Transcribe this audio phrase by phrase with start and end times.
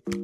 [0.00, 0.16] Acara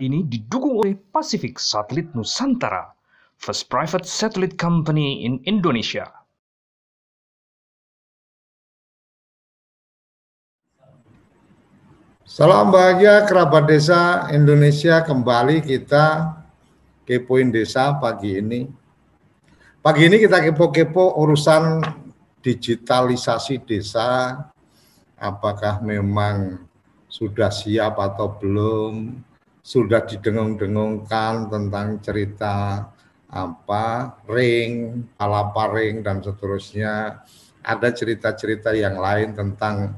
[0.00, 2.96] ini didukung oleh Pacific Satellite Nusantara,
[3.36, 6.08] first private satellite company in Indonesia.
[12.24, 16.39] Salam bahagia kerabat desa Indonesia kembali kita
[17.10, 18.70] kepoin desa pagi ini.
[19.82, 21.82] Pagi ini kita kepo-kepo urusan
[22.38, 24.38] digitalisasi desa.
[25.18, 26.62] Apakah memang
[27.10, 29.26] sudah siap atau belum?
[29.60, 32.88] sudah didengung-dengungkan tentang cerita
[33.30, 37.22] apa ring, palapa ring dan seterusnya.
[37.60, 39.92] Ada cerita-cerita yang lain tentang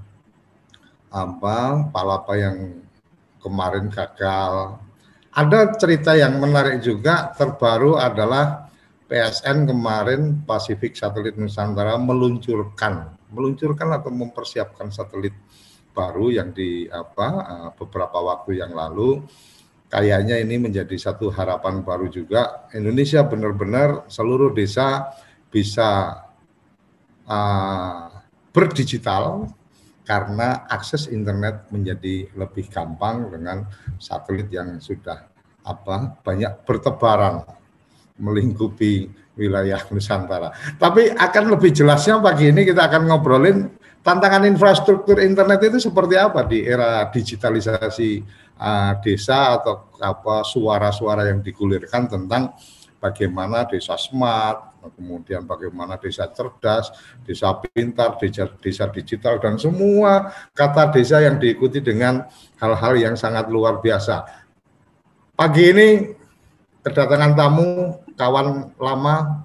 [1.15, 2.83] apa palapa yang
[3.39, 4.83] kemarin gagal.
[5.33, 8.69] Ada cerita yang menarik juga terbaru adalah
[9.09, 15.33] PSN kemarin Pacific Satelit Nusantara meluncurkan meluncurkan atau mempersiapkan satelit
[15.97, 19.25] baru yang di apa eh, beberapa waktu yang lalu
[19.93, 22.69] kayaknya ini menjadi satu harapan baru juga.
[22.73, 25.13] Indonesia benar-benar seluruh desa
[25.53, 26.17] bisa
[27.29, 28.09] uh,
[28.57, 29.53] berdigital
[30.03, 33.67] karena akses internet menjadi lebih gampang dengan
[34.03, 35.31] satelit yang sudah
[35.63, 37.47] apa banyak bertebaran
[38.19, 40.53] melingkupi wilayah Nusantara.
[40.77, 43.71] Tapi akan lebih jelasnya pagi ini kita akan ngobrolin
[44.03, 48.11] tantangan infrastruktur internet itu seperti apa di era digitalisasi
[48.59, 52.53] uh, desa atau apa suara-suara yang digulirkan tentang
[53.03, 56.95] bagaimana desa smart, kemudian bagaimana desa cerdas,
[57.27, 62.23] desa pintar, desa, desa digital dan semua kata desa yang diikuti dengan
[62.63, 64.23] hal-hal yang sangat luar biasa.
[65.35, 65.89] Pagi ini
[66.87, 69.43] kedatangan tamu kawan lama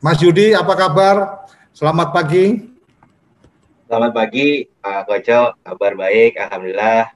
[0.00, 1.44] Mas Yudi apa kabar?
[1.76, 2.72] Selamat pagi.
[3.84, 7.12] Selamat pagi Pak Koco, kabar baik, Alhamdulillah.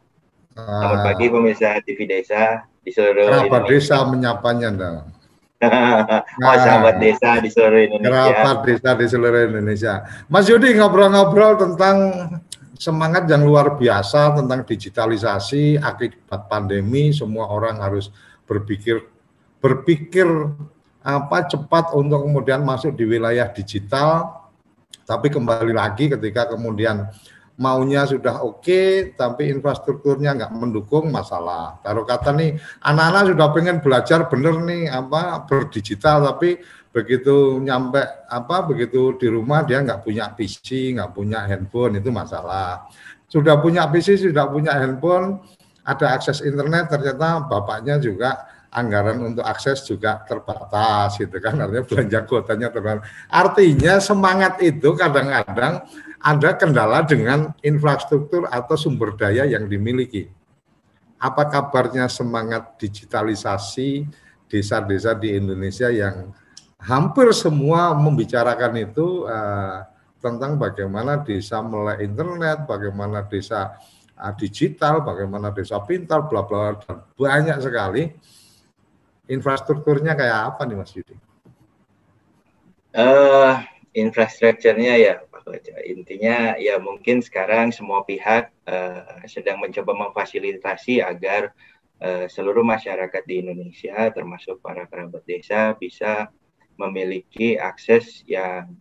[0.52, 1.32] Selamat pagi ah.
[1.32, 3.94] pemirsa TV Desa di seluruh Kerabat Indonesia.
[3.94, 5.17] desa menyapanya dong.
[6.46, 8.30] oh, sahabat desa di seluruh Indonesia.
[8.30, 9.94] Kerabat desa di seluruh Indonesia.
[10.30, 11.96] Mas Yudi ngobrol-ngobrol tentang
[12.78, 17.10] semangat yang luar biasa tentang digitalisasi akibat pandemi.
[17.10, 18.14] Semua orang harus
[18.46, 19.02] berpikir
[19.58, 20.30] berpikir
[21.02, 24.46] apa cepat untuk kemudian masuk di wilayah digital.
[25.02, 27.10] Tapi kembali lagi ketika kemudian
[27.58, 31.82] maunya sudah oke okay, tapi infrastrukturnya nggak mendukung masalah.
[31.82, 32.54] Taruh kata nih
[32.86, 36.62] anak-anak sudah pengen belajar bener nih apa berdigital tapi
[36.94, 42.86] begitu nyampe apa begitu di rumah dia nggak punya PC nggak punya handphone itu masalah.
[43.26, 45.42] Sudah punya PC sudah punya handphone
[45.82, 52.18] ada akses internet ternyata bapaknya juga anggaran untuk akses juga terbatas gitu kan artinya belanja
[52.22, 53.02] kuotanya terbatas.
[53.26, 55.82] Artinya semangat itu kadang-kadang
[56.18, 60.26] ada kendala dengan infrastruktur atau sumber daya yang dimiliki.
[61.18, 64.06] Apa kabarnya semangat digitalisasi
[64.46, 66.30] desa-desa di Indonesia yang
[66.78, 69.82] hampir semua membicarakan itu uh,
[70.18, 73.78] tentang bagaimana desa melek internet, bagaimana desa
[74.14, 78.02] uh, digital, bagaimana desa pintar, bla bla dan banyak sekali.
[79.28, 81.14] Infrastrukturnya kayak apa nih Mas Yudi?
[82.96, 83.60] Uh,
[83.92, 85.14] infrastrukturnya ya
[85.86, 91.52] Intinya ya mungkin sekarang semua pihak uh, sedang mencoba memfasilitasi agar
[92.02, 96.30] uh, seluruh masyarakat di Indonesia termasuk para kerabat desa bisa
[96.78, 98.74] memiliki akses yang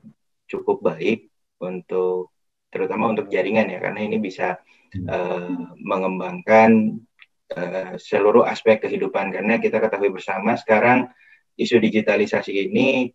[0.45, 1.27] cukup baik
[1.59, 2.31] untuk
[2.69, 4.61] terutama untuk jaringan ya karena ini bisa
[5.09, 5.51] uh,
[5.81, 7.01] mengembangkan
[7.57, 9.33] uh, seluruh aspek kehidupan.
[9.33, 11.09] Karena kita ketahui bersama sekarang
[11.57, 13.09] isu digitalisasi ini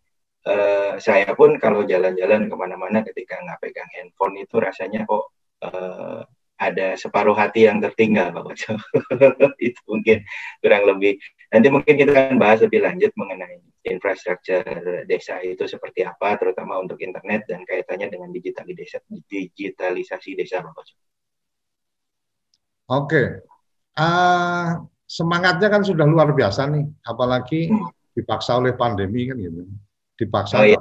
[0.47, 5.31] uh, saya pun kalau jalan-jalan ke mana-mana ketika nggak pegang handphone itu rasanya kok
[5.63, 6.23] uh,
[6.63, 8.75] ada separuh hati yang tertinggal Pak Koco.
[9.67, 10.23] itu mungkin
[10.63, 11.19] kurang lebih.
[11.51, 14.63] Nanti mungkin kita akan bahas lebih lanjut mengenai infrastruktur
[15.11, 20.95] desa itu seperti apa, terutama untuk internet dan kaitannya dengan digitalisasi, digitalisasi desa Pak Koco.
[22.93, 23.43] Oke,
[23.99, 24.69] uh,
[25.09, 28.15] semangatnya kan sudah luar biasa nih, apalagi hmm.
[28.15, 29.67] dipaksa oleh pandemi kan gitu
[30.23, 30.81] dipaksa oh, iya.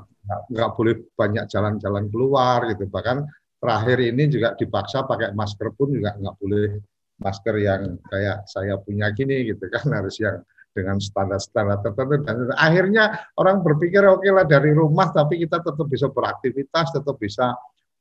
[0.53, 2.85] nggak boleh banyak jalan-jalan keluar gitu.
[2.85, 3.17] Bahkan
[3.57, 6.77] terakhir ini juga dipaksa pakai masker pun juga nggak boleh
[7.21, 9.85] masker yang kayak saya punya gini gitu kan.
[9.97, 12.23] Harus yang dengan standar-standar tertentu.
[12.23, 17.19] Dan akhirnya orang berpikir oke okay lah dari rumah tapi kita tetap bisa beraktivitas tetap
[17.19, 17.51] bisa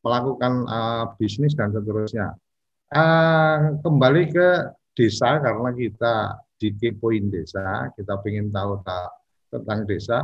[0.01, 2.33] melakukan uh, bisnis dan seterusnya.
[2.91, 4.49] Uh, kembali ke
[4.99, 6.15] desa karena kita
[6.59, 9.11] di kepoin desa kita ingin tahu tak,
[9.49, 10.19] tentang desa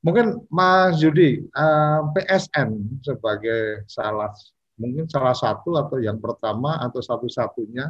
[0.00, 4.32] Mungkin Mas Yudi, eh, PSN sebagai salah
[4.80, 7.84] mungkin salah satu atau yang pertama atau satu-satunya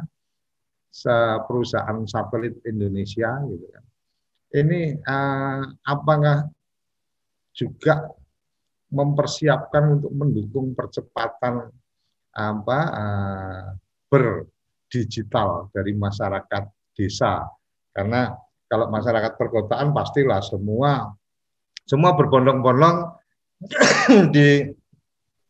[1.47, 3.83] perusahaan satelit Indonesia gitu kan.
[4.51, 6.51] Ini uh, apakah
[7.55, 8.11] juga
[8.91, 11.71] mempersiapkan untuk mendukung percepatan
[12.35, 13.65] apa uh,
[14.11, 17.47] berdigital dari masyarakat desa
[17.95, 18.35] karena
[18.67, 21.15] kalau masyarakat perkotaan pastilah semua
[21.91, 22.97] semua berbondong-bondong
[24.35, 24.63] di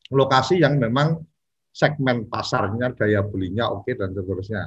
[0.10, 1.22] lokasi yang memang
[1.70, 4.66] segmen pasarnya, daya belinya oke dan seterusnya.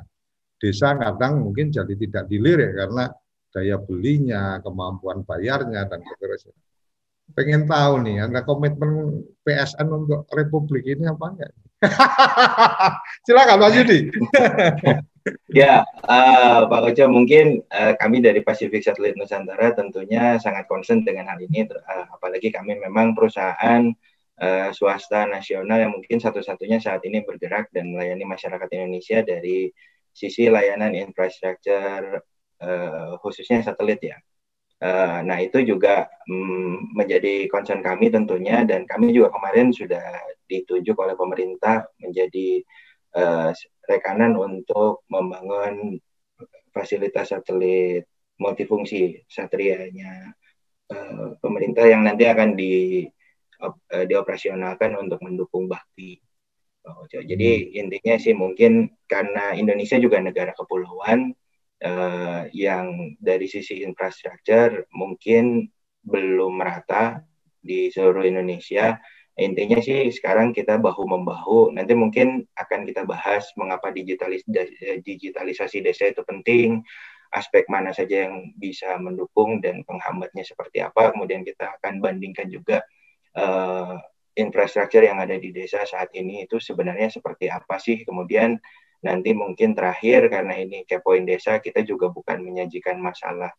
[0.54, 3.10] Desa kadang mungkin jadi tidak dilirik karena
[3.50, 6.54] daya belinya, kemampuan bayarnya dan seterusnya.
[7.34, 11.52] Pengen tahu nih, ada komitmen PSN untuk Republik ini apa enggak?
[13.26, 13.98] Silakan Pak Yudi.
[15.48, 21.32] ya, uh, Pak Koco, mungkin uh, kami dari Pacific Satellite Nusantara tentunya sangat concern dengan
[21.32, 23.88] hal ini, uh, apalagi kami memang perusahaan
[24.40, 29.72] uh, swasta nasional yang mungkin satu-satunya saat ini bergerak dan melayani masyarakat Indonesia dari
[30.14, 32.20] sisi layanan infrastruktur
[32.60, 34.18] uh, khususnya satelit ya.
[35.24, 40.04] Nah itu juga um, menjadi concern kami tentunya dan kami juga kemarin sudah
[40.44, 42.60] ditunjuk oleh pemerintah menjadi
[43.88, 46.00] rekanan untuk membangun
[46.74, 48.08] fasilitas satelit
[48.40, 50.34] multifungsi satrianya
[50.90, 53.06] uh, pemerintah yang nanti akan di
[53.62, 56.18] uh, dioperasionalkan untuk mendukung bakti.
[56.84, 57.80] Oh, jadi hmm.
[57.80, 61.32] intinya sih mungkin karena Indonesia juga negara kepulauan
[61.80, 65.64] uh, yang dari sisi infrastruktur mungkin
[66.04, 67.24] belum merata
[67.64, 69.00] di seluruh Indonesia.
[69.34, 71.74] Intinya sih sekarang kita bahu membahu.
[71.74, 74.46] Nanti mungkin akan kita bahas mengapa digitalis
[75.02, 76.86] digitalisasi desa itu penting,
[77.34, 81.10] aspek mana saja yang bisa mendukung dan penghambatnya seperti apa.
[81.10, 82.86] Kemudian kita akan bandingkan juga
[83.34, 83.98] uh,
[84.34, 88.58] infrastruktur yang ada di desa saat ini itu sebenarnya seperti apa sih kemudian
[88.98, 93.54] nanti mungkin terakhir karena ini kepoin desa kita juga bukan menyajikan masalah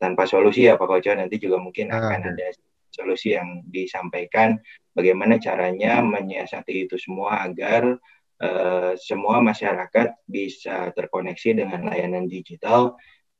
[0.00, 2.46] tanpa solusi ya Pak Koco nanti juga mungkin ah, akan ada
[2.94, 4.54] solusi yang disampaikan
[4.94, 7.98] bagaimana caranya menyiasati itu semua agar
[8.38, 12.94] uh, semua masyarakat bisa terkoneksi dengan layanan digital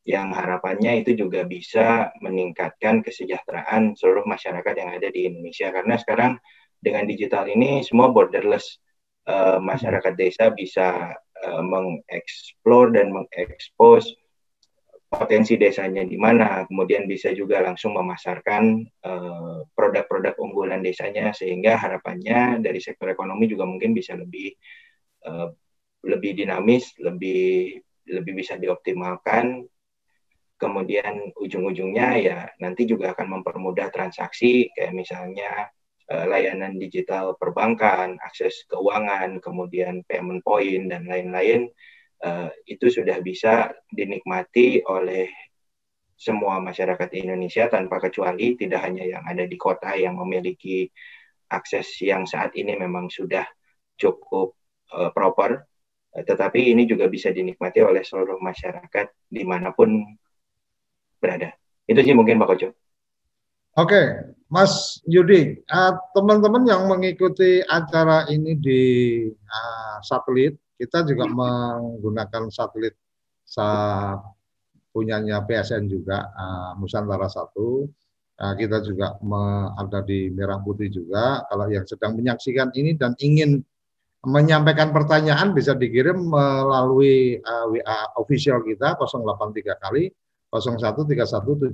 [0.04, 5.72] yang harapannya itu juga bisa meningkatkan kesejahteraan seluruh masyarakat yang ada di Indonesia.
[5.72, 6.36] Karena sekarang
[6.76, 8.76] dengan digital ini semua borderless
[9.24, 14.12] uh, masyarakat desa bisa uh, mengeksplor dan mengekspos
[15.14, 16.66] potensi desanya di mana.
[16.66, 23.64] Kemudian bisa juga langsung memasarkan eh, produk-produk unggulan desanya sehingga harapannya dari sektor ekonomi juga
[23.64, 24.54] mungkin bisa lebih
[25.24, 25.48] uh,
[26.04, 29.64] lebih dinamis lebih lebih bisa dioptimalkan.
[30.54, 35.68] Kemudian ujung-ujungnya ya nanti juga akan mempermudah transaksi kayak misalnya
[36.08, 41.68] uh, layanan digital perbankan, akses keuangan, kemudian payment point dan lain-lain
[42.22, 45.26] uh, itu sudah bisa dinikmati oleh
[46.14, 50.86] semua masyarakat Indonesia tanpa kecuali tidak hanya yang ada di kota yang memiliki
[51.50, 53.44] akses yang saat ini memang sudah
[53.98, 54.54] cukup
[54.94, 55.66] uh, proper,
[56.14, 60.02] tetapi ini juga bisa dinikmati oleh seluruh masyarakat di mana pun
[61.18, 61.50] berada.
[61.84, 62.68] Itu sih mungkin Pak Koco.
[63.74, 68.82] Oke, Mas Yudi, uh, teman-teman yang mengikuti acara ini di
[69.34, 72.98] uh, satelit, kita juga menggunakan satelit
[73.44, 73.66] sa
[74.94, 77.50] punyanya PSN juga, uh, Nusantara 1.
[78.34, 79.14] Uh, kita juga
[79.78, 81.46] ada di Merah Putih juga.
[81.46, 83.62] Kalau yang sedang menyaksikan ini dan ingin
[84.24, 90.10] menyampaikan pertanyaan bisa dikirim melalui uh, WA official kita 083 kali
[90.50, 91.70] 01317160.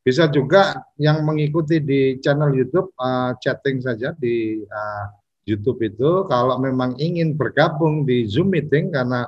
[0.00, 5.04] Bisa juga yang mengikuti di channel YouTube uh, chatting saja di uh,
[5.50, 9.26] YouTube itu kalau memang ingin bergabung di Zoom meeting karena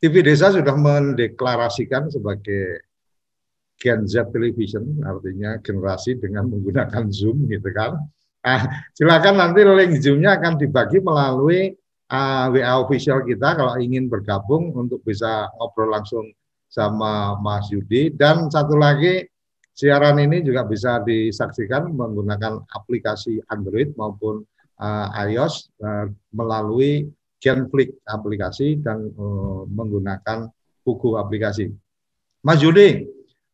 [0.00, 2.84] TV Desa sudah mendeklarasikan sebagai
[3.80, 7.96] Gen Z Television, artinya generasi dengan menggunakan Zoom gitu kan.
[8.44, 11.76] Ah, silakan nanti link Zoom-nya akan dibagi melalui
[12.08, 16.24] uh, WA official kita kalau ingin bergabung untuk bisa ngobrol langsung
[16.70, 19.26] sama Mas Yudi dan satu lagi
[19.74, 24.44] siaran ini juga bisa disaksikan menggunakan aplikasi Android maupun
[24.80, 27.06] uh, iOS uh, melalui
[27.40, 30.48] Genflix aplikasi dan uh, menggunakan
[30.84, 31.72] buku aplikasi.
[32.40, 33.04] Mas Yudi,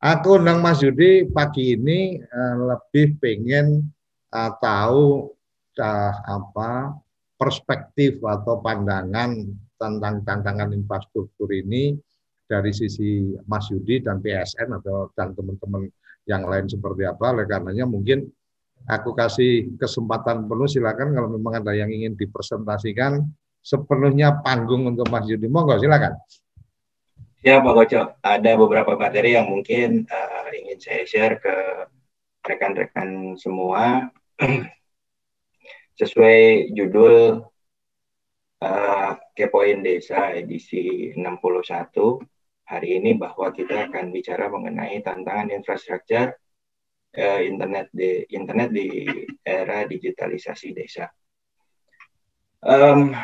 [0.02, 3.90] aku undang Mas Yudi pagi ini uh, lebih pengen
[4.34, 5.30] uh, tahu
[5.78, 6.94] uh, apa
[7.36, 9.36] perspektif atau pandangan
[9.76, 11.94] tentang tantangan infrastruktur ini
[12.46, 15.90] dari sisi Mas Yudi dan PSN atau dan teman-teman
[16.26, 17.34] yang lain seperti apa.
[17.34, 18.26] Oleh karenanya mungkin
[18.84, 23.24] aku kasih kesempatan penuh silakan kalau memang ada yang ingin dipresentasikan
[23.64, 25.50] sepenuhnya panggung untuk Mas Yudi.
[25.50, 26.14] Monggo silakan.
[27.42, 31.54] Ya Pak Koco, ada beberapa materi yang mungkin uh, ingin saya share ke
[32.46, 34.10] rekan-rekan semua
[35.98, 37.42] sesuai judul
[38.62, 41.22] uh, Kepoin Desa edisi 61
[42.66, 46.34] hari ini bahwa kita akan bicara mengenai tantangan infrastruktur
[47.16, 48.86] uh, internet di internet di
[49.42, 51.08] era digitalisasi desa.
[52.62, 53.16] Um,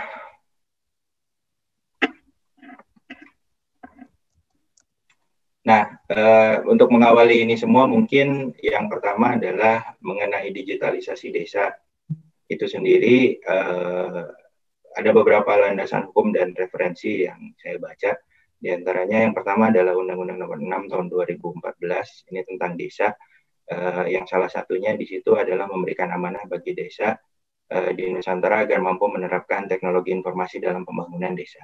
[5.62, 11.70] Nah, uh, untuk mengawali ini semua mungkin yang pertama adalah mengenai digitalisasi desa
[12.50, 14.26] itu sendiri uh,
[14.92, 18.18] ada beberapa landasan hukum dan referensi yang saya baca.
[18.62, 23.14] Di antaranya yang pertama adalah Undang-Undang Nomor 6 Tahun 2014 ini tentang desa.
[23.62, 27.14] Uh, yang salah satunya di situ adalah memberikan amanah bagi desa
[27.70, 31.62] uh, di Nusantara agar mampu menerapkan teknologi informasi dalam pembangunan desa.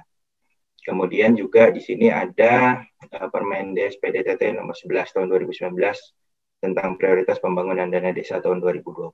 [0.79, 5.75] Kemudian juga di sini ada uh, Permendes PDTT nomor 11 tahun 2019
[6.63, 9.11] tentang prioritas pembangunan dana desa tahun 2020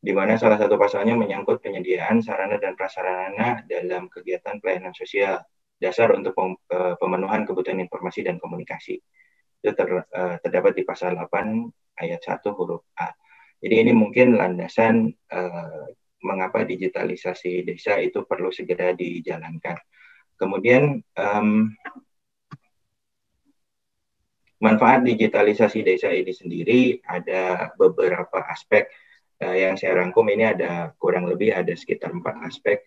[0.00, 5.40] di mana salah satu pasalnya menyangkut penyediaan sarana dan prasarana dalam kegiatan pelayanan sosial
[5.76, 6.36] dasar untuk
[7.00, 9.00] pemenuhan kebutuhan informasi dan komunikasi.
[9.66, 11.26] Itu ter, uh, terdapat di pasal 8
[11.98, 13.10] ayat 1 huruf A.
[13.58, 15.90] Jadi ini mungkin landasan uh,
[16.22, 19.74] mengapa digitalisasi desa itu perlu segera dijalankan.
[20.38, 21.74] Kemudian um,
[24.62, 28.86] manfaat digitalisasi desa ini sendiri ada beberapa aspek
[29.42, 32.86] uh, yang saya rangkum ini ada kurang lebih ada sekitar empat aspek.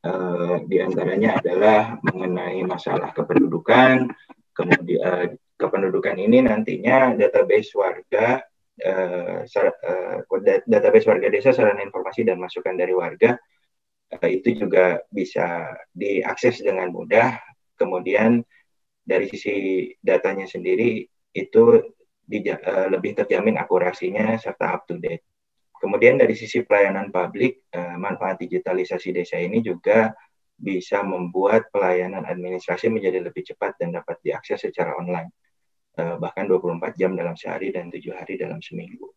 [0.00, 4.08] Uh, di antaranya adalah mengenai masalah kependudukan,
[4.56, 5.28] kemudian uh,
[5.60, 8.40] kependudukan ini nantinya database warga,
[8.80, 10.18] uh, uh,
[10.64, 13.36] database warga desa, sarana informasi dan masukan dari warga
[14.16, 17.36] uh, itu juga bisa diakses dengan mudah.
[17.76, 18.40] Kemudian
[19.04, 21.04] dari sisi datanya sendiri
[21.36, 21.64] itu
[22.24, 25.28] di, uh, lebih terjamin akurasinya serta up to date.
[25.80, 30.12] Kemudian dari sisi pelayanan publik, eh, manfaat digitalisasi desa ini juga
[30.52, 35.32] bisa membuat pelayanan administrasi menjadi lebih cepat dan dapat diakses secara online.
[36.00, 39.12] Eh, bahkan 24 jam dalam sehari dan tujuh hari dalam seminggu.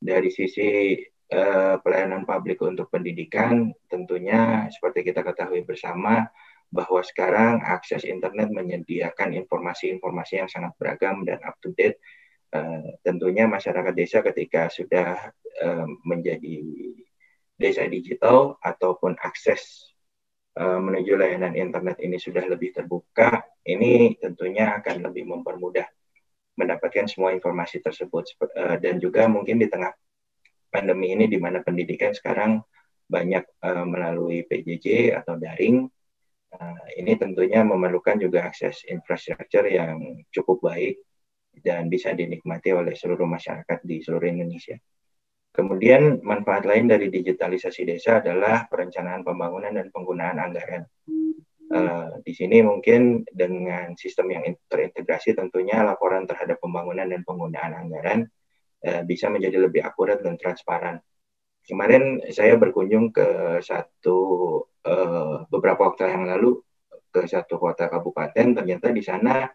[0.00, 0.96] Dari sisi
[1.28, 6.24] eh, pelayanan publik untuk pendidikan, tentunya seperti kita ketahui bersama,
[6.72, 12.00] bahwa sekarang akses internet menyediakan informasi-informasi yang sangat beragam dan up to date
[12.54, 16.62] Uh, tentunya masyarakat desa ketika sudah uh, menjadi
[17.58, 19.90] desa digital ataupun akses
[20.54, 25.82] uh, menuju layanan internet ini sudah lebih terbuka, ini tentunya akan lebih mempermudah
[26.54, 29.90] mendapatkan semua informasi tersebut uh, dan juga mungkin di tengah
[30.70, 32.62] pandemi ini di mana pendidikan sekarang
[33.06, 35.86] banyak uh, melalui PJJ atau daring,
[36.56, 40.98] uh, ini tentunya memerlukan juga akses infrastruktur yang cukup baik
[41.62, 44.74] dan bisa dinikmati oleh seluruh masyarakat di seluruh Indonesia.
[45.54, 50.82] Kemudian manfaat lain dari digitalisasi desa adalah perencanaan pembangunan dan penggunaan anggaran.
[51.74, 58.30] Uh, di sini mungkin dengan sistem yang terintegrasi tentunya laporan terhadap pembangunan dan penggunaan anggaran
[58.86, 61.02] uh, bisa menjadi lebih akurat dan transparan.
[61.66, 64.18] Kemarin saya berkunjung ke satu
[64.86, 66.62] uh, beberapa waktu yang lalu
[67.10, 69.50] ke satu kota kabupaten, ternyata di sana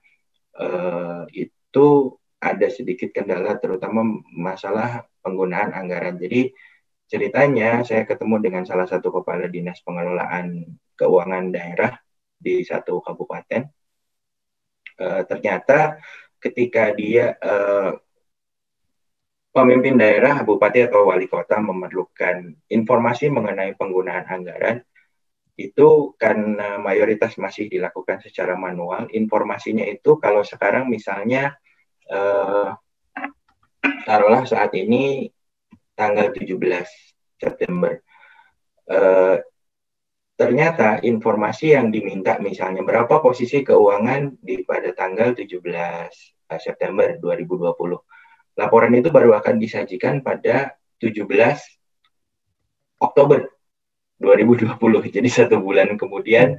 [0.60, 4.02] uh, itu itu ada sedikit kendala terutama
[4.34, 6.18] masalah penggunaan anggaran.
[6.18, 6.50] Jadi
[7.06, 10.66] ceritanya saya ketemu dengan salah satu kepala dinas pengelolaan
[10.98, 11.94] keuangan daerah
[12.40, 13.68] di satu kabupaten.
[14.96, 16.00] E, ternyata
[16.40, 17.54] ketika dia e,
[19.52, 24.80] pemimpin daerah, bupati atau wali kota memerlukan informasi mengenai penggunaan anggaran,
[25.60, 29.12] itu karena mayoritas masih dilakukan secara manual.
[29.12, 31.60] Informasinya itu kalau sekarang misalnya
[32.08, 32.72] uh,
[34.08, 35.28] taruhlah saat ini
[36.00, 36.56] tanggal 17
[37.36, 38.00] September.
[38.88, 39.44] Uh,
[40.40, 45.60] ternyata informasi yang diminta misalnya berapa posisi keuangan di pada tanggal 17
[46.64, 47.76] September 2020.
[48.56, 51.28] Laporan itu baru akan disajikan pada 17
[53.04, 53.52] Oktober
[54.24, 54.80] 2020.
[55.20, 56.56] Jadi satu bulan kemudian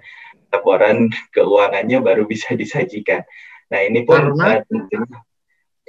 [0.53, 3.25] laporan keuangannya baru bisa disajikan.
[3.73, 4.61] Nah ini pun karena,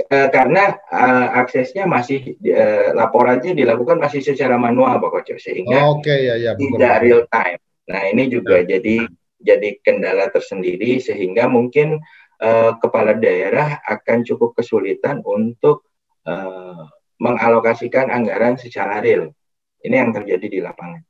[0.07, 5.99] uh, karena uh, aksesnya masih uh, laporannya dilakukan masih secara manual Pak Koco sehingga oh,
[5.99, 7.59] okay, ya, ya, tidak real time.
[7.89, 8.77] Nah ini juga ya.
[8.77, 9.09] jadi
[9.41, 11.97] jadi kendala tersendiri sehingga mungkin
[12.41, 15.89] uh, kepala daerah akan cukup kesulitan untuk
[16.29, 16.85] uh,
[17.17, 19.33] mengalokasikan anggaran secara real.
[19.81, 21.01] Ini yang terjadi di lapangan.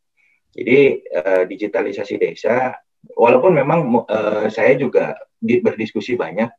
[0.51, 0.79] Jadi
[1.11, 2.75] uh, digitalisasi desa,
[3.15, 6.51] walaupun memang uh, saya juga di, berdiskusi banyak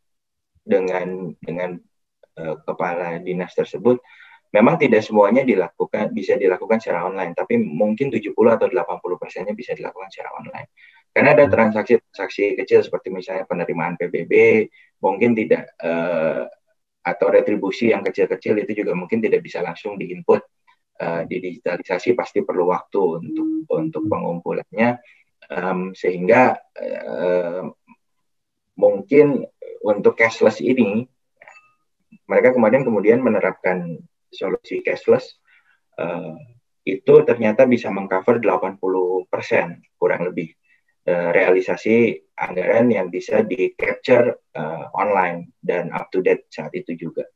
[0.65, 1.77] dengan dengan
[2.41, 4.01] uh, kepala dinas tersebut,
[4.53, 9.73] memang tidak semuanya dilakukan bisa dilakukan secara online, tapi mungkin 70 atau 80 persennya bisa
[9.73, 10.69] dilakukan secara online.
[11.13, 11.53] Karena ada hmm.
[11.53, 14.33] transaksi-transaksi kecil seperti misalnya penerimaan PBB,
[15.01, 16.49] mungkin tidak uh,
[17.03, 20.41] atau retribusi yang kecil-kecil itu juga mungkin tidak bisa langsung diinput
[21.03, 25.03] uh, di digitalisasi pasti perlu waktu untuk untuk pengumpulannya
[25.51, 27.67] um, sehingga uh,
[28.79, 29.43] mungkin
[29.83, 31.03] untuk cashless ini
[32.31, 33.99] mereka kemarin kemudian menerapkan
[34.33, 35.39] solusi cashless
[36.01, 36.35] uh,
[36.83, 39.29] itu ternyata bisa mengcover 80%
[40.01, 40.51] kurang lebih
[41.03, 46.95] Eh, realisasi anggaran yang bisa di capture uh, online dan up to date saat itu
[46.95, 47.27] juga.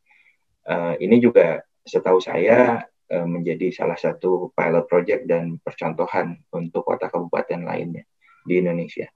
[0.63, 7.11] Uh, ini juga setahu saya uh, menjadi salah satu pilot project dan percontohan untuk kota
[7.11, 8.07] kabupaten lainnya
[8.47, 9.11] di Indonesia.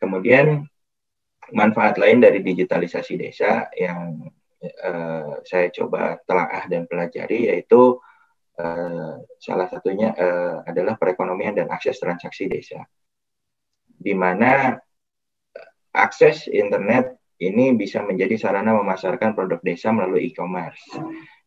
[0.00, 0.64] Kemudian
[1.52, 4.16] manfaat lain dari digitalisasi desa yang
[4.62, 7.96] uh, saya coba telaah dan pelajari yaitu
[8.60, 12.84] uh, salah satunya uh, adalah perekonomian dan akses transaksi desa
[14.00, 14.80] di mana
[15.92, 20.84] akses internet ini bisa menjadi sarana memasarkan produk desa melalui e-commerce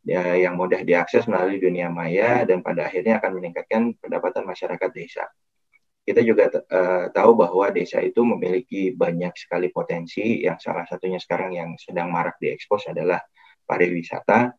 [0.04, 5.26] ya, yang mudah diakses melalui dunia maya dan pada akhirnya akan meningkatkan pendapatan masyarakat desa.
[6.04, 11.56] Kita juga uh, tahu bahwa desa itu memiliki banyak sekali potensi yang salah satunya sekarang
[11.56, 13.24] yang sedang marak diekspos adalah
[13.64, 14.52] pariwisata.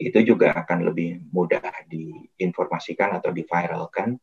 [0.00, 4.16] Itu juga akan lebih mudah diinformasikan atau diviralkan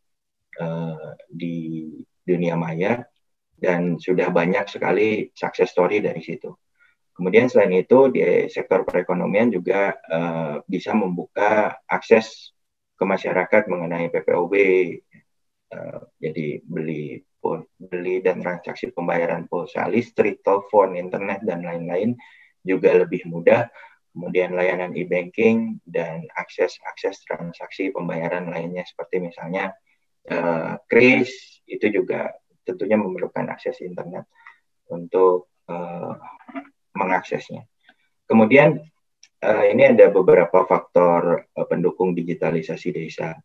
[0.57, 1.93] uh, di
[2.25, 3.05] dunia maya
[3.53, 6.49] dan sudah banyak sekali success story dari situ.
[7.15, 12.51] Kemudian selain itu di sektor perekonomian juga uh, bisa membuka akses
[12.95, 14.53] ke masyarakat mengenai PPOB,
[15.75, 17.19] eh, jadi beli
[17.77, 22.17] beli dan transaksi pembayaran pulsa listrik, telepon, internet dan lain-lain
[22.65, 23.69] juga lebih mudah.
[24.15, 29.75] Kemudian layanan e-banking dan akses akses transaksi pembayaran lainnya seperti misalnya
[30.31, 32.31] uh, kris itu juga
[32.63, 34.25] tentunya memerlukan akses internet
[34.89, 36.15] untuk uh,
[36.95, 37.67] mengaksesnya.
[38.25, 38.79] Kemudian
[39.43, 43.35] uh, ini ada beberapa faktor uh, pendukung digitalisasi desa.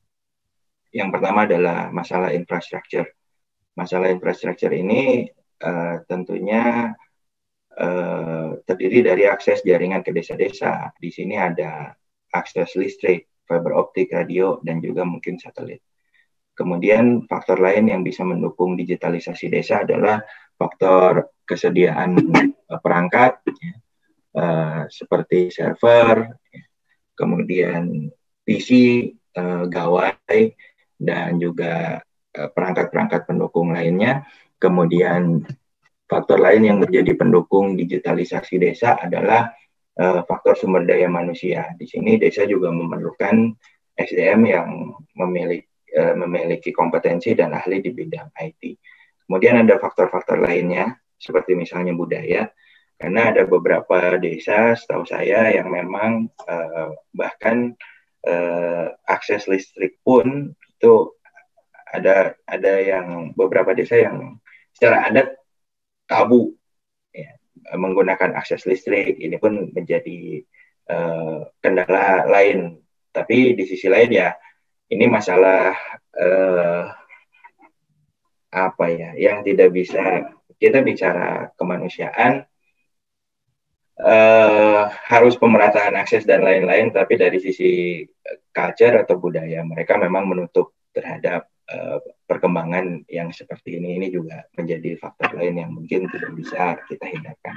[0.91, 3.07] Yang pertama adalah masalah infrastruktur.
[3.79, 5.31] Masalah infrastruktur ini
[5.63, 6.91] uh, tentunya
[7.79, 10.91] uh, terdiri dari akses jaringan ke desa-desa.
[10.99, 11.95] Di sini ada
[12.35, 15.83] akses listrik, fiber optik, radio, dan juga mungkin satelit.
[16.59, 20.21] Kemudian faktor lain yang bisa mendukung digitalisasi desa adalah
[20.59, 22.19] faktor kesediaan
[22.67, 23.39] uh, perangkat
[24.35, 26.63] uh, seperti server, ya,
[27.15, 28.11] kemudian
[28.43, 28.69] PC,
[29.39, 30.51] uh, gawai,
[31.01, 34.29] dan juga perangkat-perangkat pendukung lainnya.
[34.61, 35.41] Kemudian
[36.05, 39.49] faktor lain yang menjadi pendukung digitalisasi desa adalah
[39.97, 41.73] uh, faktor sumber daya manusia.
[41.75, 43.57] Di sini desa juga memerlukan
[43.97, 44.69] SDM yang
[45.17, 48.79] memiliki Eh, memiliki kompetensi dan ahli di bidang IT.
[49.27, 52.47] Kemudian ada faktor-faktor lainnya seperti misalnya budaya,
[52.95, 57.75] karena ada beberapa desa setahu saya yang memang uh, bahkan
[59.09, 61.13] akses listrik pun itu
[61.93, 64.41] ada ada yang beberapa desa yang
[64.73, 65.37] secara adat
[66.09, 66.57] tabu
[67.13, 67.37] ya,
[67.77, 69.21] menggunakan akses listrik.
[69.21, 70.41] Ini pun menjadi
[70.89, 72.81] uh, kendala lain.
[73.13, 74.33] Tapi di sisi lain ya
[74.89, 75.77] ini masalah
[76.17, 76.85] uh,
[78.51, 82.50] apa ya yang tidak bisa kita bicara kemanusiaan
[84.01, 88.03] uh, harus pemerataan akses dan lain-lain tapi dari sisi
[88.51, 94.97] culture atau budaya mereka memang menutup terhadap uh, perkembangan yang seperti ini ini juga menjadi
[94.99, 97.55] faktor lain yang mungkin tidak bisa kita hindarkan.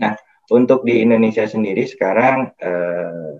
[0.00, 0.14] Nah
[0.50, 3.36] untuk di Indonesia sendiri sekarang uh,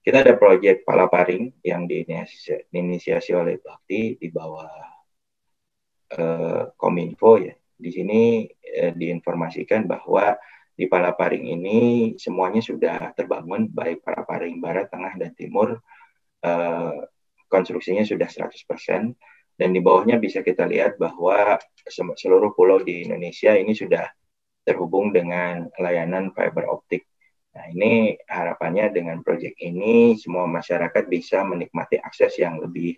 [0.00, 4.72] kita ada proyek Palaparing yang diinisiasi oleh Bakti di bawah
[6.16, 7.54] uh, Kominfo ya.
[7.80, 10.36] Di sini uh, diinformasikan bahwa
[10.80, 11.78] di Palaparing ini
[12.16, 15.76] semuanya sudah terbangun baik Palaparing Barat, Tengah dan Timur.
[16.40, 17.04] Uh,
[17.52, 19.12] konstruksinya sudah 100%
[19.60, 21.60] dan di bawahnya bisa kita lihat bahwa
[22.16, 24.08] seluruh pulau di Indonesia ini sudah
[24.64, 27.04] terhubung dengan layanan fiber optik.
[27.52, 32.96] Nah, ini harapannya dengan proyek ini semua masyarakat bisa menikmati akses yang lebih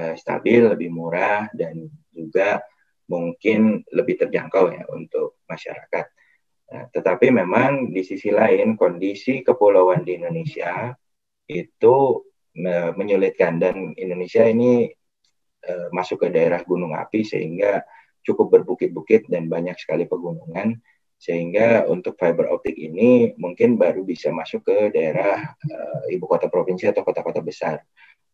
[0.00, 2.64] uh, stabil, lebih murah dan juga
[3.04, 6.08] mungkin lebih terjangkau ya untuk masyarakat.
[6.68, 10.92] Nah, tetapi memang di sisi lain kondisi kepulauan di Indonesia
[11.48, 12.20] itu
[12.98, 14.90] menyulitkan dan Indonesia ini
[15.64, 17.86] uh, masuk ke daerah gunung api sehingga
[18.26, 20.76] cukup berbukit-bukit dan banyak sekali pegunungan
[21.18, 26.90] sehingga untuk fiber optik ini mungkin baru bisa masuk ke daerah uh, ibu kota provinsi
[26.90, 27.82] atau kota-kota besar.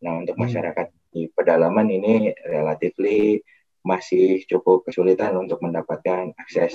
[0.05, 0.43] Nah, untuk hmm.
[0.45, 2.93] masyarakat di pedalaman ini relatif
[3.85, 6.73] masih cukup kesulitan untuk mendapatkan akses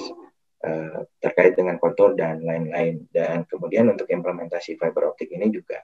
[0.65, 3.09] uh, terkait dengan kontur dan lain-lain.
[3.13, 5.81] Dan kemudian untuk implementasi fiber optik ini juga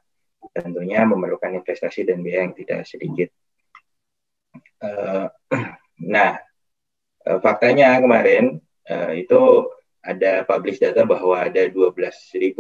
[0.53, 3.29] tentunya memerlukan investasi dan biaya yang tidak sedikit.
[4.81, 5.29] Uh,
[6.15, 6.39] nah,
[7.27, 9.71] uh, faktanya kemarin uh, itu
[10.07, 12.55] ada publish data bahwa ada 12.548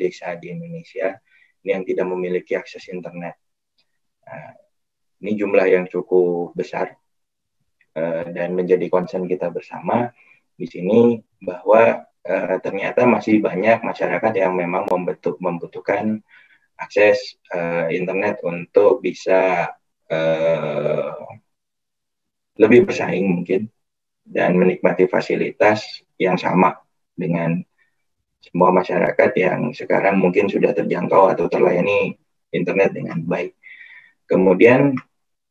[0.00, 1.20] desa di Indonesia
[1.60, 3.36] yang tidak memiliki akses internet.
[4.24, 4.56] Nah,
[5.20, 6.96] ini jumlah yang cukup besar
[7.92, 10.08] uh, dan menjadi concern kita bersama
[10.56, 16.24] di sini bahwa uh, ternyata masih banyak masyarakat yang memang membutuh, membutuhkan
[16.76, 19.72] akses uh, internet untuk bisa
[20.08, 21.12] uh,
[22.56, 23.68] lebih bersaing mungkin
[24.24, 26.74] dan menikmati fasilitas yang sama
[27.14, 27.60] dengan
[28.40, 32.16] semua masyarakat yang sekarang mungkin sudah terjangkau atau terlayani
[32.50, 33.54] internet dengan baik.
[34.26, 34.96] Kemudian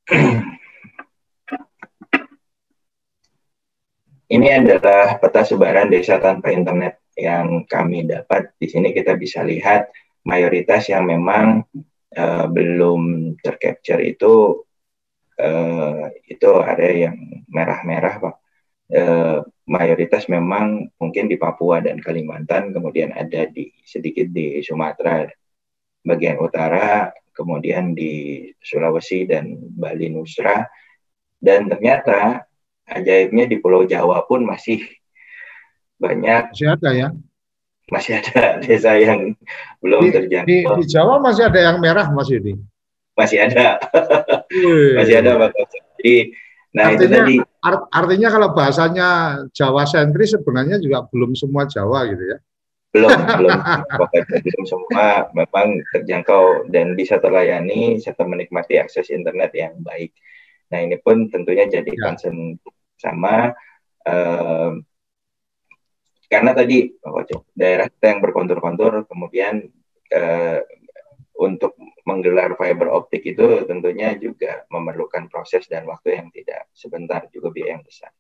[4.31, 8.53] ini adalah peta sebaran desa tanpa internet yang kami dapat.
[8.57, 9.89] Di sini kita bisa lihat
[10.25, 11.63] mayoritas yang memang
[12.17, 14.65] uh, belum tercapture itu
[15.38, 18.35] uh, itu area yang merah-merah, Pak
[18.91, 25.25] eh, mayoritas memang mungkin di Papua dan Kalimantan, kemudian ada di sedikit di Sumatera
[26.05, 30.69] bagian utara, kemudian di Sulawesi dan Bali Nusra,
[31.41, 32.45] dan ternyata
[32.89, 34.82] ajaibnya di Pulau Jawa pun masih
[35.98, 36.54] banyak.
[36.54, 37.10] Masih ada ya?
[37.89, 39.34] Masih ada desa yang
[39.82, 40.50] belum terjangkau.
[40.50, 42.58] Di, di Jawa masih ada yang merah Mas Yudi?
[43.15, 43.80] Masih ada.
[44.98, 45.50] masih ada Pak.
[46.02, 46.36] Jadi
[46.76, 49.10] Nah, artinya, itu tadi art, artinya kalau bahasanya
[49.56, 52.38] Jawa sentris sebenarnya juga belum semua Jawa gitu ya.
[52.91, 53.60] Belum, belum.
[54.43, 60.12] belum semua memang terjangkau dan bisa terlayani serta menikmati akses internet yang baik.
[60.71, 62.01] Nah, ini pun tentunya jadi ya.
[62.10, 62.58] concern
[62.97, 63.54] sama
[64.08, 64.71] uh,
[66.25, 66.89] karena tadi
[67.54, 69.69] daerah kita yang berkontur-kontur kemudian
[70.10, 70.60] uh,
[71.36, 77.51] untuk menggelar fiber optik itu tentunya juga memerlukan proses dan waktu yang tidak sebentar, juga
[77.51, 78.12] biaya yang besar.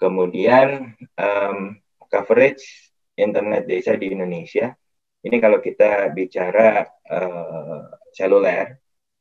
[0.00, 1.76] Kemudian um,
[2.08, 4.72] coverage internet desa di Indonesia,
[5.20, 7.84] ini kalau kita bicara uh,
[8.16, 8.79] seluler,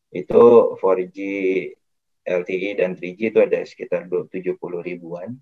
[0.09, 0.43] itu
[0.77, 1.17] 4G,
[2.25, 5.37] LTE dan 3G itu ada sekitar 70 ribuan,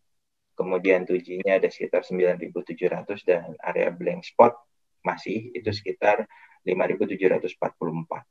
[0.57, 4.55] kemudian 2G-nya ada sekitar 9.700 dan area blank spot
[5.05, 6.27] masih itu sekitar
[6.67, 8.27] 5.744.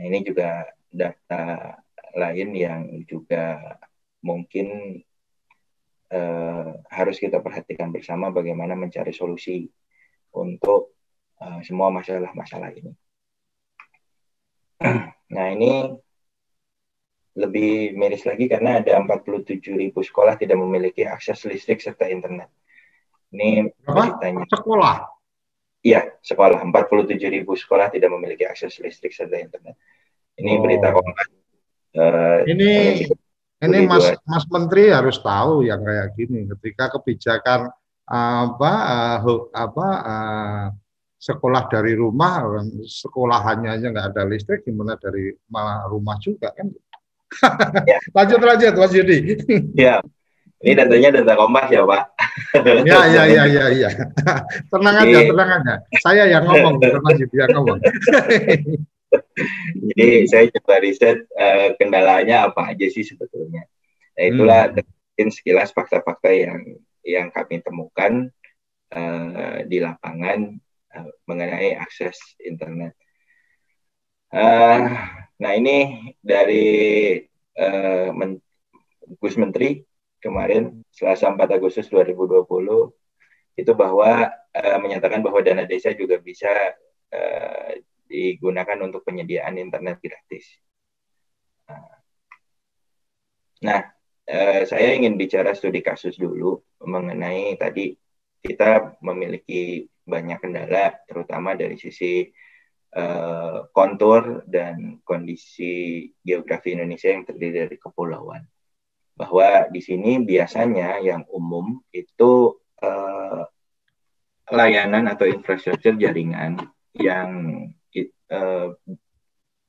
[0.00, 1.76] Nah, ini juga data
[2.16, 3.76] lain yang juga
[4.26, 4.98] mungkin
[6.10, 9.70] uh, harus kita perhatikan bersama bagaimana mencari solusi
[10.34, 10.98] untuk
[11.38, 12.90] uh, semua masalah-masalah ini.
[15.30, 15.92] Nah ini
[17.38, 22.50] lebih miris lagi karena ada 47 ribu sekolah tidak memiliki akses listrik serta internet.
[23.30, 24.42] Ini ceritanya.
[24.50, 24.96] Sekolah?
[25.80, 26.60] Iya, sekolah.
[26.66, 29.78] 47 ribu sekolah tidak memiliki akses listrik serta internet.
[30.36, 30.60] Ini oh.
[30.66, 31.28] berita kompas.
[31.90, 33.02] Uh, ini
[33.60, 36.50] ini Mas Mas Menteri harus tahu yang kayak gini.
[36.50, 37.70] Ketika kebijakan
[38.10, 38.72] apa
[39.22, 40.64] uh, apa uh,
[41.20, 42.48] sekolah dari rumah,
[42.88, 46.72] sekolahannya aja nggak ada listrik, gimana dari malah rumah juga kan?
[47.84, 48.00] Ya.
[48.16, 49.36] lanjut lanjut Mas Yudi.
[49.76, 50.00] Ya,
[50.64, 52.02] ini datanya data Kompas ya Pak.
[52.88, 53.90] Ya ya ya ya ya.
[54.72, 55.74] Tenang aja, tenang aja.
[56.00, 57.78] Saya yang ngomong, bukan Mas Yudi yang ngomong.
[59.92, 63.68] Jadi saya coba riset uh, kendalanya apa aja sih sebetulnya.
[64.16, 65.28] Nah itulah hmm.
[65.28, 68.28] sekilas fakta-fakta yang yang kami temukan
[68.92, 70.60] uh, di lapangan
[71.26, 72.94] mengenai akses internet.
[74.30, 74.94] Uh,
[75.42, 76.66] nah ini dari
[77.58, 78.38] uh, Men
[79.18, 79.82] Gus Menteri
[80.22, 82.46] kemarin Selasa 4 Agustus 2020
[83.58, 86.50] itu bahwa uh, menyatakan bahwa dana desa juga bisa
[87.10, 87.70] uh,
[88.06, 90.46] digunakan untuk penyediaan internet gratis.
[93.60, 93.80] Nah,
[94.30, 97.94] uh, saya ingin bicara studi kasus dulu mengenai tadi
[98.40, 102.26] kita memiliki banyak kendala, terutama dari sisi
[102.98, 108.42] uh, kontur dan kondisi geografi Indonesia yang terdiri dari kepulauan
[109.20, 113.44] bahwa di sini biasanya yang umum itu uh,
[114.48, 116.56] layanan atau infrastruktur jaringan
[116.96, 117.28] yang
[118.32, 118.68] uh,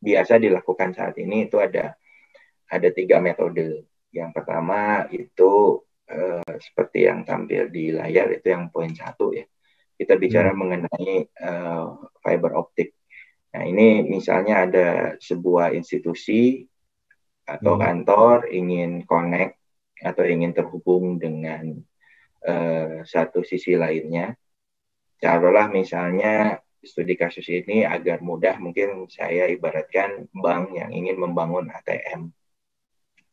[0.02, 1.94] biasa dilakukan saat ini itu ada
[2.72, 3.86] ada tiga metode.
[4.16, 9.44] Yang pertama itu uh, seperti yang tampil di layar itu yang poin satu ya.
[10.02, 10.58] Kita bicara hmm.
[10.58, 11.14] mengenai
[11.46, 12.98] uh, fiber optik.
[13.54, 14.88] Nah ini misalnya ada
[15.22, 16.66] sebuah institusi
[17.46, 17.82] atau hmm.
[17.86, 19.62] kantor ingin connect
[20.02, 21.78] atau ingin terhubung dengan
[22.50, 24.34] uh, satu sisi lainnya.
[25.22, 32.34] Taruhlah misalnya studi kasus ini agar mudah mungkin saya ibaratkan bank yang ingin membangun ATM.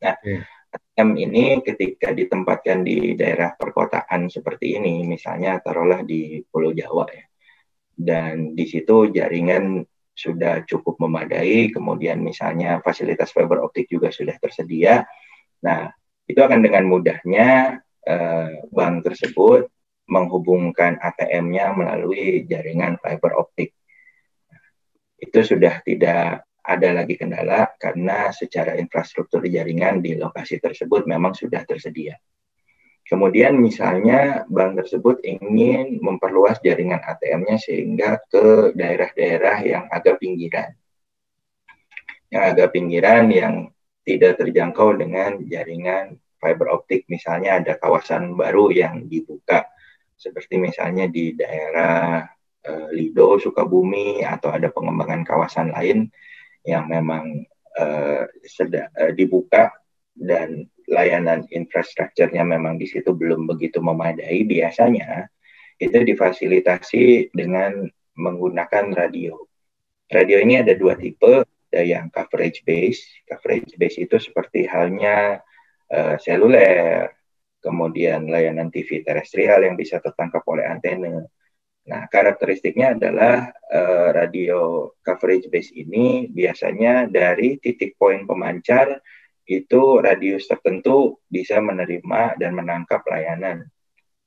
[0.05, 0.45] Nah, okay.
[0.99, 7.23] ATM ini ketika ditempatkan di daerah perkotaan seperti ini, misalnya taruhlah di Pulau Jawa ya,
[7.95, 15.07] dan di situ jaringan sudah cukup memadai, kemudian misalnya fasilitas fiber optik juga sudah tersedia.
[15.63, 15.87] Nah,
[16.27, 19.71] itu akan dengan mudahnya eh, bank tersebut
[20.11, 23.71] menghubungkan ATM-nya melalui jaringan fiber optik.
[25.15, 31.65] Itu sudah tidak ada lagi kendala karena secara infrastruktur jaringan di lokasi tersebut memang sudah
[31.65, 32.21] tersedia.
[33.09, 40.77] Kemudian misalnya bank tersebut ingin memperluas jaringan ATM-nya sehingga ke daerah-daerah yang agak pinggiran.
[42.29, 43.55] Yang agak pinggiran yang
[44.05, 47.09] tidak terjangkau dengan jaringan fiber optik.
[47.09, 49.65] Misalnya ada kawasan baru yang dibuka
[50.13, 52.29] seperti misalnya di daerah
[52.69, 56.13] uh, Lido, Sukabumi atau ada pengembangan kawasan lain
[56.69, 57.49] yang memang
[57.81, 59.73] uh, sedang uh, dibuka
[60.13, 65.33] dan layanan infrastrukturnya memang di situ belum begitu memadai, biasanya
[65.81, 69.39] itu difasilitasi dengan menggunakan radio.
[70.13, 73.05] Radio ini ada dua tipe, ada yang coverage base.
[73.29, 75.39] Coverage base itu seperti halnya
[75.93, 77.13] uh, seluler,
[77.63, 81.25] kemudian layanan TV terestrial yang bisa tertangkap oleh antena.
[81.89, 89.01] Nah, karakteristiknya adalah uh, radio coverage base ini biasanya dari titik poin pemancar
[89.49, 93.65] itu radius tertentu bisa menerima dan menangkap layanan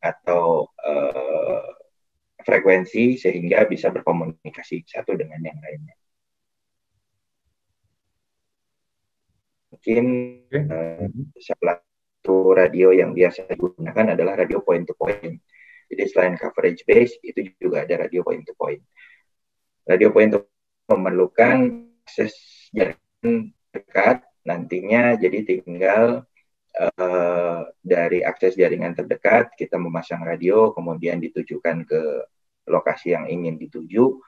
[0.02, 1.69] atau uh,
[2.41, 5.95] frekuensi sehingga bisa berkomunikasi satu dengan yang lainnya.
[9.69, 10.06] Mungkin
[10.50, 11.06] uh,
[11.38, 15.38] salah satu radio yang biasa digunakan adalah radio point to point.
[15.91, 18.80] Jadi selain coverage base itu juga ada radio point to point.
[19.84, 20.47] Radio point to
[20.88, 22.36] memerlukan akses
[22.71, 26.27] jaringan dekat nantinya jadi tinggal
[26.75, 32.01] uh, dari akses jaringan terdekat kita memasang radio kemudian ditujukan ke
[32.67, 34.19] lokasi yang ingin dituju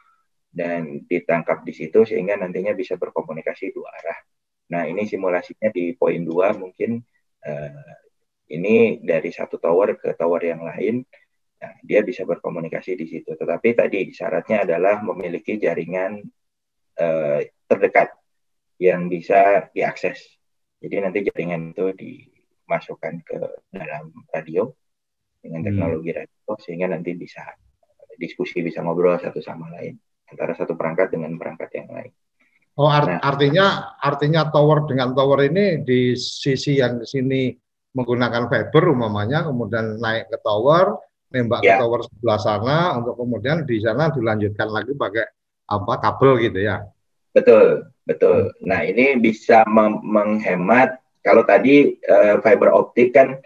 [0.54, 4.20] dan ditangkap di situ sehingga nantinya bisa berkomunikasi dua arah.
[4.70, 7.02] Nah ini simulasinya di poin dua mungkin
[7.42, 7.94] uh,
[8.54, 11.02] ini dari satu tower ke tower yang lain
[11.64, 13.32] nah, dia bisa berkomunikasi di situ.
[13.40, 16.20] Tetapi tadi syaratnya adalah memiliki jaringan
[17.00, 17.40] uh,
[17.72, 18.12] terdekat
[18.84, 20.20] yang bisa diakses.
[20.84, 23.40] Jadi nanti jaringan itu dimasukkan ke
[23.72, 24.68] dalam radio
[25.40, 25.68] dengan hmm.
[25.72, 26.20] teknologi hmm.
[26.20, 27.48] radio sehingga nanti bisa
[28.20, 29.96] diskusi bisa ngobrol satu sama lain
[30.28, 32.12] antara satu perangkat dengan perangkat yang lain.
[32.74, 37.54] Oh art nah, artinya artinya tower dengan tower ini di sisi yang sini
[37.94, 40.98] menggunakan fiber umamanya kemudian naik ke tower
[41.34, 41.76] nembak ya.
[41.76, 45.26] ke tower sebelah sana untuk kemudian di sana dilanjutkan lagi pakai
[45.66, 46.86] apa kabel gitu ya.
[47.34, 48.54] Betul, betul.
[48.62, 53.42] Nah, ini bisa menghemat kalau tadi uh, fiber optik kan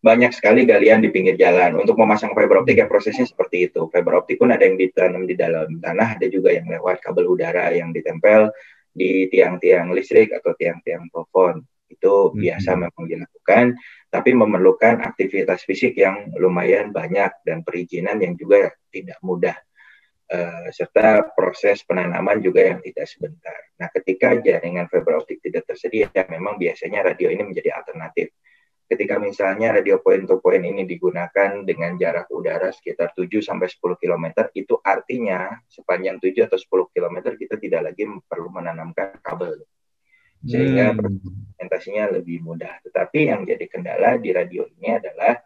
[0.00, 1.76] banyak sekali galian di pinggir jalan.
[1.76, 3.92] Untuk memasang fiber optik ya prosesnya seperti itu.
[3.92, 7.68] Fiber optik pun ada yang ditanam di dalam tanah, ada juga yang lewat kabel udara
[7.76, 8.48] yang ditempel
[8.96, 11.60] di tiang-tiang listrik atau tiang-tiang telepon.
[11.86, 12.42] Itu hmm.
[12.42, 13.64] biasa memang dilakukan,
[14.10, 19.56] tapi memerlukan aktivitas fisik yang lumayan banyak dan perizinan yang juga tidak mudah
[20.32, 23.58] uh, serta proses penanaman juga yang tidak sebentar.
[23.78, 28.34] Nah, ketika jaringan fiber optik tidak tersedia, memang biasanya radio ini menjadi alternatif.
[28.86, 33.98] Ketika misalnya radio point to point ini digunakan dengan jarak udara sekitar 7 sampai 10
[33.98, 36.54] km, itu artinya sepanjang 7 atau
[36.86, 39.58] 10 km kita tidak lagi perlu menanamkan kabel.
[40.44, 40.98] Sehingga hmm.
[40.98, 42.82] implementasinya lebih mudah.
[42.84, 45.40] Tetapi yang jadi kendala di radio ini adalah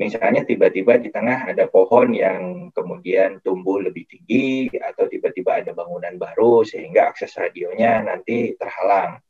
[0.00, 6.16] misalnya tiba-tiba di tengah ada pohon yang kemudian tumbuh lebih tinggi atau tiba-tiba ada bangunan
[6.16, 9.20] baru sehingga akses radionya nanti terhalang.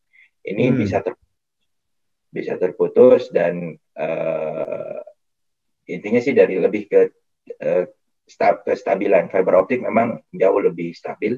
[0.42, 0.76] Ini hmm.
[0.78, 1.14] bisa ter
[2.32, 5.00] bisa terputus dan uh,
[5.84, 7.00] intinya sih dari lebih ke
[7.60, 7.84] uh,
[8.24, 11.36] stab kestabilan fiber optik memang jauh lebih stabil.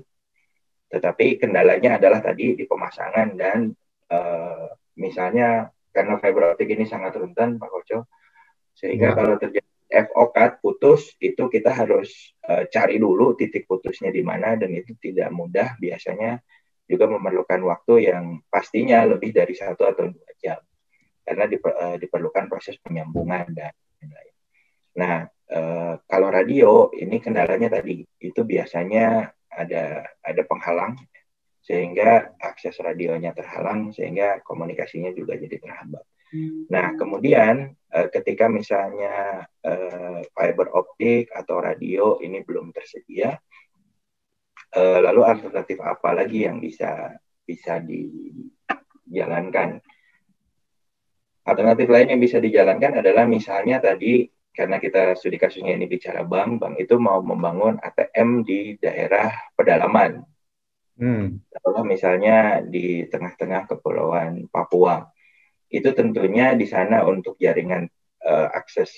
[0.94, 3.74] Tetapi kendalanya adalah tadi di pemasangan dan
[4.14, 8.06] uh, misalnya karena fiber optik ini sangat rentan Pak Koco
[8.74, 9.14] sehingga ya.
[9.14, 9.70] kalau terjadi
[10.10, 14.94] FO cut putus itu kita harus uh, cari dulu titik putusnya di mana dan itu
[14.98, 16.42] tidak mudah biasanya
[16.84, 20.60] juga memerlukan waktu yang pastinya lebih dari satu atau dua jam
[21.24, 24.34] karena diper, uh, diperlukan proses penyambungan dan lain-lain.
[25.00, 25.16] Nah,
[25.48, 30.98] uh, kalau radio ini kendalanya tadi itu biasanya ada ada penghalang
[31.64, 36.04] sehingga akses radionya terhalang sehingga komunikasinya juga jadi terhambat.
[36.28, 36.68] Hmm.
[36.68, 43.32] Nah, kemudian uh, ketika misalnya uh, fiber optik atau radio ini belum tersedia,
[44.76, 47.16] uh, lalu alternatif apa lagi yang bisa
[47.48, 49.80] bisa dijalankan?
[51.44, 56.62] Alternatif lain yang bisa dijalankan adalah misalnya tadi karena kita studi kasusnya ini bicara bank,
[56.62, 60.22] bank itu mau membangun ATM di daerah pedalaman
[60.94, 61.42] Hmm.
[61.50, 65.02] Kalau misalnya di tengah-tengah kepulauan Papua,
[65.66, 67.90] itu tentunya di sana untuk jaringan
[68.22, 68.94] uh, akses,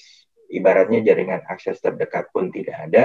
[0.53, 3.05] ibaratnya jaringan akses terdekat pun tidak ada,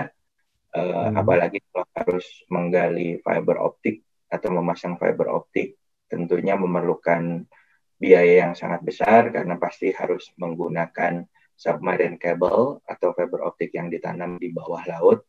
[0.75, 1.23] uh, hmm.
[1.23, 5.79] apalagi kalau harus menggali fiber optik atau memasang fiber optik,
[6.11, 7.47] tentunya memerlukan
[7.95, 11.23] biaya yang sangat besar karena pasti harus menggunakan
[11.61, 15.21] submarine cable atau fiber optik yang ditanam di bawah laut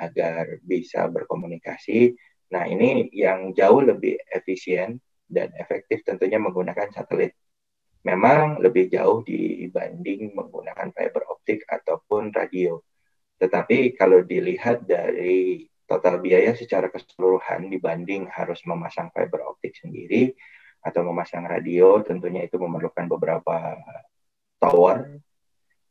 [0.00, 2.16] agar bisa berkomunikasi
[2.48, 4.96] Nah, ini yang jauh lebih efisien
[5.28, 7.36] dan efektif tentunya menggunakan satelit.
[8.08, 12.80] Memang lebih jauh dibanding menggunakan fiber optik ataupun radio.
[13.36, 20.32] Tetapi kalau dilihat dari total biaya secara keseluruhan dibanding harus memasang fiber optik sendiri
[20.80, 23.76] atau memasang radio, tentunya itu memerlukan beberapa
[24.56, 25.20] tower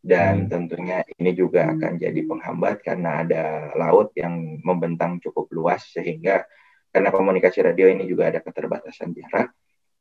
[0.02, 0.50] dan hmm.
[0.50, 3.44] tentunya ini juga akan jadi penghambat karena ada
[3.76, 6.46] laut yang membentang cukup luas sehingga
[6.94, 9.52] karena komunikasi radio ini juga ada keterbatasan jarak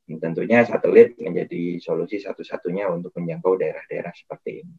[0.06, 4.76] tentunya satelit menjadi solusi satu-satunya untuk menjangkau daerah-daerah seperti ini.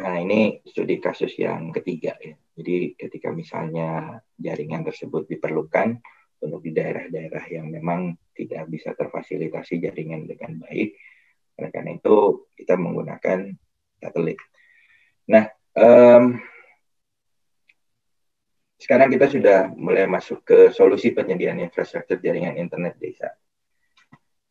[0.00, 2.32] Nah ini studi kasus yang ketiga ya.
[2.56, 6.00] Jadi ketika misalnya jaringan tersebut diperlukan
[6.40, 10.96] untuk di daerah-daerah yang memang tidak bisa terfasilitasi jaringan dengan baik,
[11.56, 13.52] oleh karena itu kita menggunakan
[14.00, 14.38] satelit.
[15.32, 16.38] Nah, um,
[18.76, 23.32] sekarang kita sudah mulai masuk ke solusi penyediaan infrastruktur jaringan internet desa.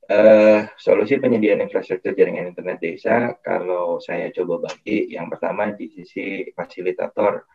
[0.05, 6.49] Uh, solusi penyediaan infrastruktur jaringan internet desa, kalau saya coba bagi, yang pertama di sisi
[6.53, 7.45] fasilitator.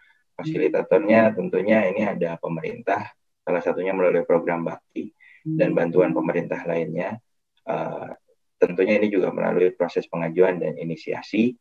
[0.40, 3.12] Fasilitatornya tentunya ini ada pemerintah,
[3.44, 5.12] salah satunya melalui program bakti
[5.44, 7.20] dan bantuan pemerintah lainnya.
[7.68, 8.16] Uh,
[8.60, 11.56] tentunya ini juga melalui proses pengajuan dan inisiasi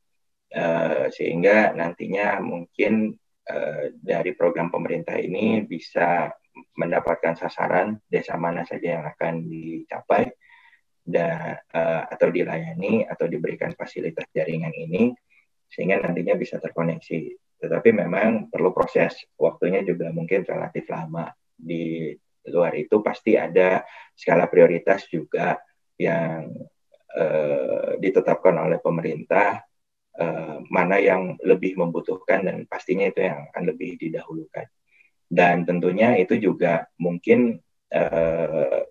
[0.52, 3.16] uh, sehingga nantinya mungkin
[3.48, 6.28] uh, dari program pemerintah ini bisa
[6.76, 10.28] mendapatkan sasaran desa mana saja yang akan dicapai
[11.08, 15.16] dan uh, atau dilayani atau diberikan fasilitas jaringan ini
[15.72, 17.20] sehingga nantinya bisa terkoneksi.
[17.60, 21.32] Tetapi memang perlu proses waktunya juga mungkin relatif lama.
[21.56, 22.12] Di
[22.50, 23.84] luar itu pasti ada
[24.16, 25.60] skala prioritas juga
[26.00, 26.56] yang
[27.16, 29.64] uh, ditetapkan oleh pemerintah
[30.18, 34.68] uh, mana yang lebih membutuhkan dan pastinya itu yang akan lebih didahulukan
[35.30, 37.62] dan tentunya itu juga mungkin
[37.94, 38.82] uh,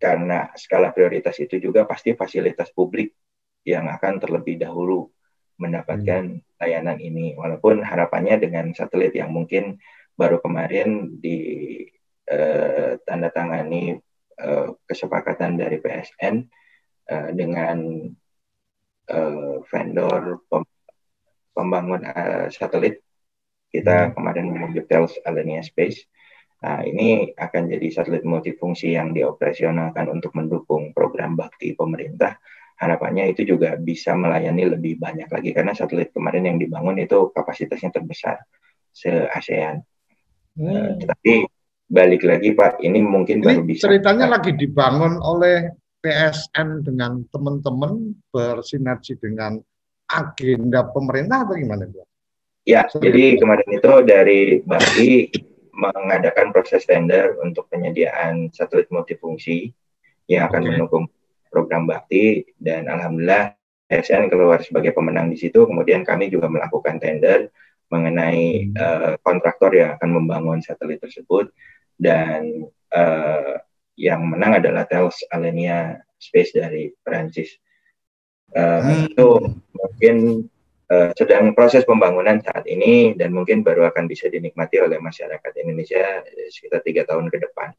[0.00, 3.16] karena skala prioritas itu juga pasti fasilitas publik
[3.64, 5.08] yang akan terlebih dahulu
[5.56, 6.60] mendapatkan hmm.
[6.60, 9.80] layanan ini walaupun harapannya dengan satelit yang mungkin
[10.18, 11.38] baru kemarin di
[13.04, 13.96] tanda tangani
[14.40, 16.44] uh, kesepakatan dari PSN
[17.10, 17.78] uh, dengan
[19.10, 20.62] uh, vendor pem
[21.54, 23.04] pembangun uh, satelit
[23.70, 24.12] kita hmm.
[24.14, 26.06] kemarin menunjuk Tels Alenia Space.
[26.64, 32.40] Nah, ini akan jadi satelit multifungsi yang dioperasionalkan untuk mendukung program bakti pemerintah.
[32.74, 37.92] Harapannya itu juga bisa melayani lebih banyak lagi karena satelit kemarin yang dibangun itu kapasitasnya
[37.92, 38.42] terbesar
[38.94, 39.82] se-ASEAN.
[40.54, 40.70] Hmm.
[40.70, 41.32] Uh, tetapi
[41.90, 43.84] balik lagi Pak, ini mungkin ini baru bisa.
[43.90, 49.56] Ceritanya lagi dibangun oleh PSN dengan teman-teman bersinergi dengan
[50.12, 52.04] agenda pemerintah atau gimana Bu?
[52.68, 53.08] Ya, Sorry.
[53.08, 55.32] jadi kemarin itu dari Bali
[55.72, 59.72] mengadakan proses tender untuk penyediaan satelit multifungsi
[60.28, 60.68] yang akan okay.
[60.76, 61.04] mendukung
[61.48, 63.52] program bakti dan alhamdulillah
[63.88, 65.68] PSN keluar sebagai pemenang di situ.
[65.68, 67.52] Kemudian kami juga melakukan tender
[67.92, 68.76] mengenai hmm.
[68.80, 71.52] uh, kontraktor yang akan membangun satelit tersebut
[72.00, 73.60] dan uh,
[73.94, 77.54] yang menang adalah Thales Alenia Space dari Perancis.
[78.54, 78.94] Uh, hmm.
[79.10, 79.28] Itu
[79.74, 80.16] mungkin
[80.90, 86.22] uh, sedang proses pembangunan saat ini dan mungkin baru akan bisa dinikmati oleh masyarakat Indonesia
[86.50, 87.74] sekitar tiga tahun ke depan.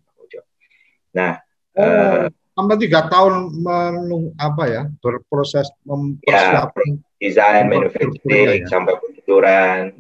[1.16, 1.40] Nah,
[1.80, 1.84] oh.
[1.84, 8.68] uh, sampai tiga tahun menung, apa ya berproses mempersiapkan ya, desain manufacturing ya.
[8.68, 9.96] sampai penjualan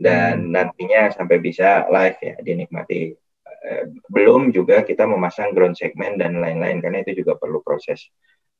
[0.00, 0.50] dan hmm.
[0.56, 3.12] nantinya sampai bisa live ya dinikmati
[4.08, 8.06] belum juga kita memasang ground segment dan lain-lain karena itu juga perlu proses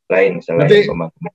[0.08, 0.80] lain selain berarti,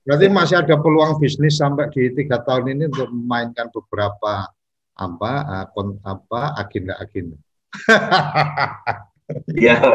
[0.02, 4.50] berarti masih ada peluang bisnis sampai di tiga tahun ini untuk memainkan beberapa
[4.94, 5.32] apa
[5.64, 7.38] akun apa agenda-agenda.
[9.56, 9.80] Iya.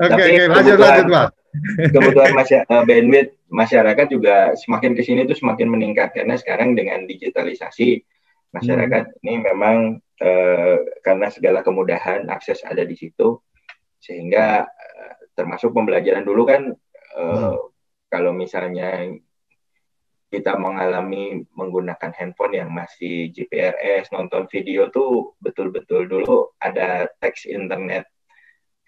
[0.00, 1.26] Oke, oke, lanjut lanjut, Pak.
[1.90, 7.04] Kebutuhan masyarakat, eh, bandwidth masyarakat juga semakin ke sini tuh semakin meningkat karena sekarang dengan
[7.04, 8.00] digitalisasi
[8.52, 9.18] masyarakat hmm.
[9.24, 9.76] ini memang
[10.20, 13.40] eh, karena segala kemudahan akses ada di situ
[13.98, 16.62] sehingga eh, termasuk pembelajaran dulu kan
[17.16, 17.56] eh, hmm.
[18.12, 19.08] kalau misalnya
[20.32, 28.08] kita mengalami menggunakan handphone yang masih GPRS nonton video tuh betul-betul dulu ada teks internet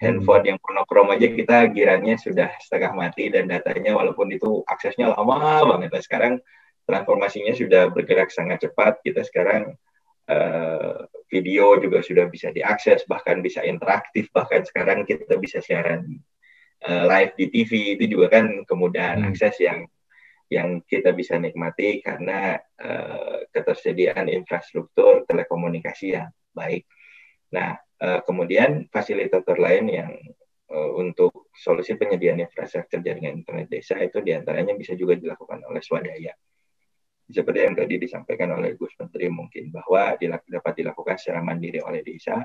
[0.00, 0.48] handphone hmm.
[0.54, 5.90] yang monokrom aja kita giranya sudah setengah mati dan datanya walaupun itu aksesnya lama banget.
[5.92, 6.32] Nah, sekarang
[6.84, 9.00] transformasinya sudah bergerak sangat cepat.
[9.00, 9.76] Kita sekarang
[10.28, 16.20] uh, video juga sudah bisa diakses, bahkan bisa interaktif, bahkan sekarang kita bisa siaran
[16.86, 19.28] uh, live di TV itu juga kan kemudahan hmm.
[19.32, 19.88] akses yang
[20.52, 26.84] yang kita bisa nikmati karena uh, ketersediaan infrastruktur telekomunikasi yang baik.
[27.50, 30.12] Nah, Uh, kemudian fasilitator lain yang
[30.68, 35.78] uh, untuk solusi penyediaan infrastruktur jaringan internet desa itu di antaranya bisa juga dilakukan oleh
[35.78, 36.34] swadaya.
[37.24, 42.44] Seperti yang tadi disampaikan oleh Gus Menteri mungkin bahwa dapat dilakukan secara mandiri oleh desa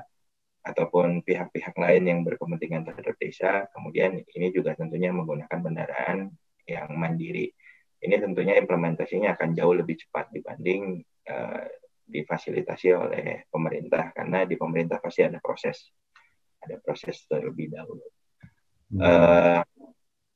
[0.60, 3.68] ataupun pihak-pihak lain yang berkepentingan terhadap desa.
[3.76, 6.32] Kemudian ini juga tentunya menggunakan kendaraan
[6.64, 7.52] yang mandiri.
[8.00, 11.68] Ini tentunya implementasinya akan jauh lebih cepat dibanding uh,
[12.10, 15.92] difasilitasi oleh pemerintah karena di pemerintah pasti ada proses
[16.60, 18.04] ada proses terlebih dahulu.
[18.92, 19.00] Hmm.
[19.00, 19.60] Uh,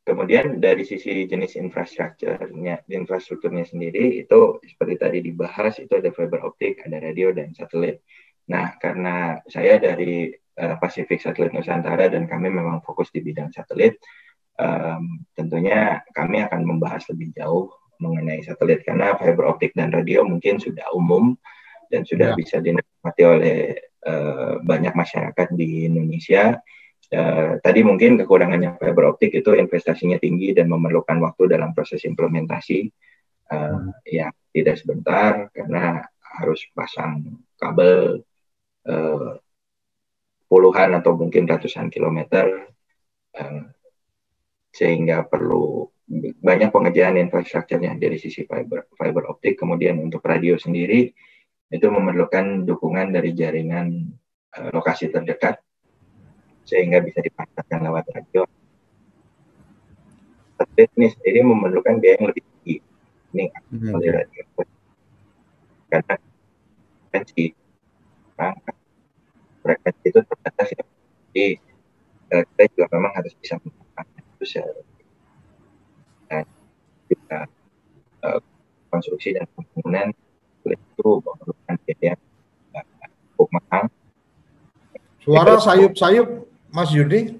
[0.04, 6.84] kemudian dari sisi jenis infrastrukturnya infrastrukturnya sendiri itu seperti tadi dibahas itu ada fiber optik,
[6.84, 8.04] ada radio dan satelit.
[8.52, 10.28] Nah karena saya dari
[10.60, 13.96] uh, Pacific Satelit Nusantara dan kami memang fokus di bidang satelit,
[14.60, 20.60] um, tentunya kami akan membahas lebih jauh mengenai satelit karena fiber optik dan radio mungkin
[20.60, 21.32] sudah umum
[21.88, 22.36] dan sudah ya.
[22.36, 23.56] bisa dinikmati oleh
[24.04, 26.60] uh, banyak masyarakat di Indonesia.
[27.14, 32.90] Uh, tadi mungkin kekurangannya fiber optik itu investasinya tinggi dan memerlukan waktu dalam proses implementasi.
[33.44, 36.02] Uh, ya tidak sebentar karena
[36.40, 38.24] harus pasang kabel
[38.88, 39.36] uh,
[40.50, 42.72] puluhan atau mungkin ratusan kilometer
[43.38, 43.62] uh,
[44.74, 45.86] sehingga perlu
[46.40, 49.54] banyak pengerjaan infrastrukturnya dari sisi fiber fiber optik.
[49.60, 51.14] Kemudian untuk radio sendiri
[51.70, 54.08] itu memerlukan dukungan dari jaringan
[54.56, 55.62] uh, lokasi terdekat
[56.64, 58.42] sehingga bisa dipasarkan lewat radio.
[60.74, 62.76] Ini sendiri memerlukan biaya yang lebih tinggi.
[63.34, 63.94] Ini hmm.
[63.94, 64.42] oleh radio.
[65.92, 66.14] Karena
[67.14, 67.44] frekuensi
[69.62, 70.84] frekuensi itu terbatas ya.
[71.30, 71.46] Jadi
[72.34, 74.44] uh, kita juga memang harus bisa menggunakan itu
[76.26, 76.44] dan
[77.06, 77.38] juga
[78.26, 78.40] uh,
[78.90, 80.10] konstruksi dan pembangunan
[80.64, 82.14] itu memerlukan biaya
[83.34, 83.84] cukup mahal.
[85.24, 86.28] Suara sayup-sayup,
[86.74, 87.38] Mas Yudi?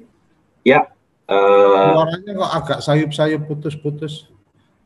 [0.62, 0.94] Ya.
[1.26, 4.30] Uh, Suaranya kok agak sayup-sayup putus-putus.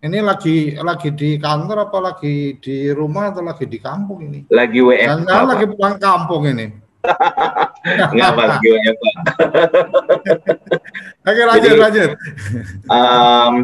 [0.01, 4.49] Ini lagi lagi di kantor apa lagi di rumah atau lagi di kampung ini?
[4.49, 5.29] Lagi WFH.
[5.29, 6.67] Jangan lagi pulang kampung ini.
[8.15, 9.09] Enggak apa lagi WFH.
[11.29, 12.11] Oke lanjut Jadi, lanjut.
[12.89, 13.55] Um,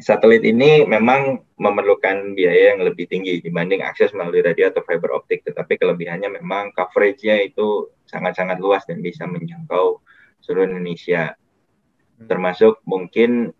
[0.00, 5.44] satelit ini memang memerlukan biaya yang lebih tinggi dibanding akses melalui radio atau fiber optik,
[5.44, 10.00] tetapi kelebihannya memang coveragenya itu sangat-sangat luas dan bisa menjangkau
[10.40, 12.26] seluruh Indonesia, hmm.
[12.26, 13.52] termasuk mungkin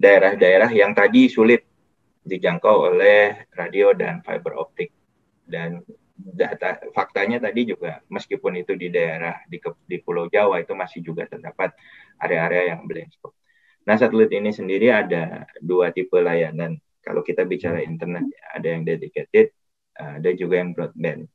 [0.00, 1.62] daerah-daerah um, yang tadi sulit
[2.24, 4.94] dijangkau oleh radio dan fiber optik
[5.44, 9.58] dan data faktanya tadi juga meskipun itu di daerah di,
[9.90, 11.74] di Pulau Jawa itu masih juga terdapat
[12.22, 13.41] area-area yang blind spot.
[13.82, 16.78] Nah, satelit ini sendiri ada dua tipe layanan.
[17.02, 19.50] Kalau kita bicara internet, ada yang dedicated,
[19.98, 21.26] ada juga yang broadband.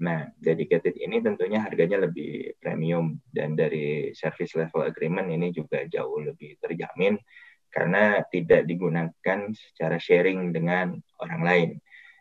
[0.00, 6.24] Nah, dedicated ini tentunya harganya lebih premium dan dari service level agreement ini juga jauh
[6.24, 7.20] lebih terjamin
[7.68, 11.70] karena tidak digunakan secara sharing dengan orang lain.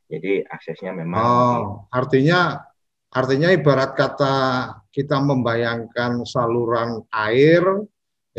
[0.10, 2.68] Jadi aksesnya memang Oh, artinya
[3.10, 4.36] artinya ibarat kata
[4.90, 7.64] kita membayangkan saluran air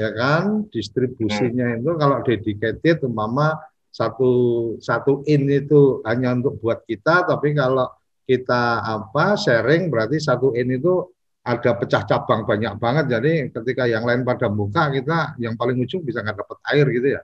[0.01, 1.85] ya kan distribusinya hmm.
[1.85, 3.61] itu kalau dedicated umpama
[3.93, 4.33] satu
[4.81, 7.85] satu in itu hanya untuk buat kita tapi kalau
[8.25, 11.05] kita apa sharing berarti satu in itu
[11.41, 13.05] ada pecah cabang banyak banget.
[13.19, 17.09] Jadi ketika yang lain pada buka, kita yang paling ujung bisa nggak dapat air gitu
[17.17, 17.23] ya.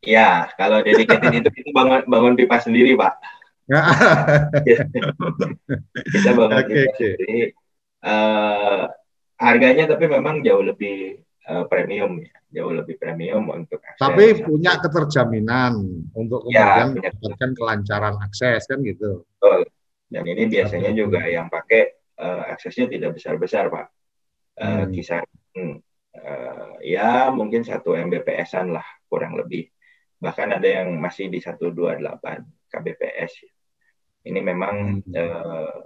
[0.00, 3.14] Ya, kalau dedicated itu kita bangun bangun pipa sendiri, Pak.
[6.14, 7.12] kita bangun okay, pipa okay.
[7.16, 7.40] sendiri.
[8.00, 8.88] Uh,
[9.36, 11.20] harganya tapi memang jauh lebih
[11.50, 13.98] uh, premium ya, jauh lebih premium untuk akses.
[13.98, 15.74] Tapi punya keterjaminan
[16.14, 19.26] untuk ya, kemudian ya, mendapatkan kelancaran akses kan gitu.
[19.26, 19.66] Betul.
[20.10, 23.86] Dan ini biasanya juga yang pakai uh, aksesnya tidak besar-besar, Pak.
[24.60, 24.90] Uh, hmm.
[24.94, 25.22] Kisar
[25.56, 25.76] hmm,
[26.14, 29.66] uh, ya mungkin satu Mbps-an lah kurang lebih
[30.20, 31.96] bahkan ada yang masih di 128
[32.68, 33.32] kbps.
[34.20, 35.16] Ini memang hmm.
[35.16, 35.76] eh,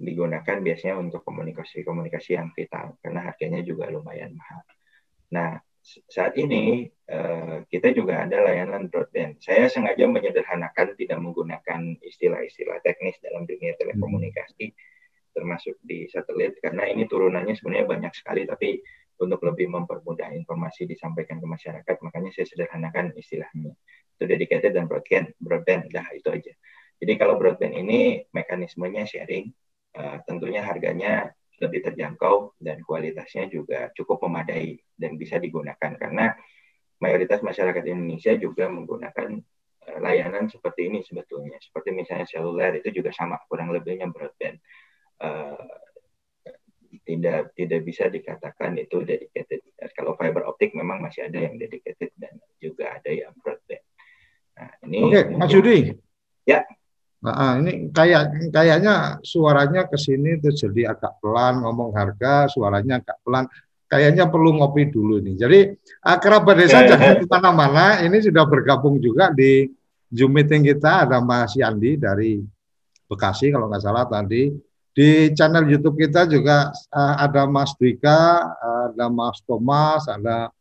[0.00, 4.64] digunakan biasanya untuk komunikasi-komunikasi yang vital karena harganya juga lumayan mahal.
[5.32, 9.42] Nah, saat ini eh, kita juga ada layanan broadband.
[9.42, 14.70] Saya sengaja menyederhanakan tidak menggunakan istilah-istilah teknis dalam dunia telekomunikasi
[15.32, 18.84] termasuk di satelit karena ini turunannya sebenarnya banyak sekali tapi
[19.16, 23.70] untuk lebih mempermudah informasi disampaikan ke masyarakat, makanya saya sederhanakan istilahnya.
[24.18, 26.52] Itu dedicated dan broadband, broadband, dah itu aja.
[26.98, 29.54] Jadi kalau broadband ini mekanismenya sharing,
[29.94, 31.30] uh, tentunya harganya
[31.60, 36.32] lebih terjangkau dan kualitasnya juga cukup memadai dan bisa digunakan karena
[37.02, 39.30] mayoritas masyarakat Indonesia juga menggunakan
[39.90, 41.58] uh, layanan seperti ini sebetulnya.
[41.58, 44.62] Seperti misalnya seluler itu juga sama kurang lebihnya broadband.
[45.18, 45.58] Uh,
[47.02, 49.64] tidak tidak bisa dikatakan itu dedicated.
[49.98, 53.82] Kalau fiber optik memang masih ada yang dedicated dan juga ada yang broadband.
[54.54, 55.78] Nah, ini Oke, Mas Yudi.
[56.46, 56.62] Ya.
[57.22, 63.18] Nah, ini kayak kayaknya suaranya ke sini tuh jadi agak pelan ngomong harga, suaranya agak
[63.22, 63.46] pelan.
[63.86, 65.34] Kayaknya perlu ngopi dulu nih.
[65.36, 65.58] Jadi
[66.02, 67.86] uh, kerabat desa ya, jangan ke mana-mana.
[68.02, 69.70] Ini sudah bergabung juga di
[70.10, 72.42] Zoom meeting kita ada Mas Yandi dari
[73.06, 74.48] Bekasi kalau nggak salah tadi
[74.92, 78.44] di channel YouTube kita juga uh, ada Mas Dwika,
[78.88, 80.52] ada Mas Thomas, ada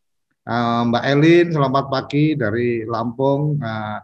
[0.47, 1.47] uh, Mbak Elin.
[1.51, 3.99] Selamat pagi dari Lampung uh,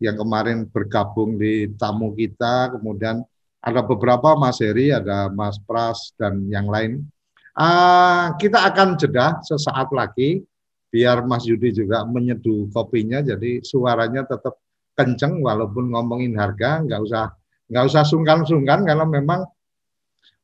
[0.00, 2.74] yang kemarin bergabung di tamu kita.
[2.74, 3.22] Kemudian
[3.60, 7.04] ada beberapa Mas Heri, ada Mas Pras dan yang lain.
[7.52, 10.40] Uh, kita akan jeda sesaat lagi
[10.90, 14.58] biar Mas Yudi juga menyeduh kopinya jadi suaranya tetap
[14.98, 17.30] kenceng walaupun ngomongin harga nggak usah
[17.70, 19.46] nggak usah sungkan-sungkan karena memang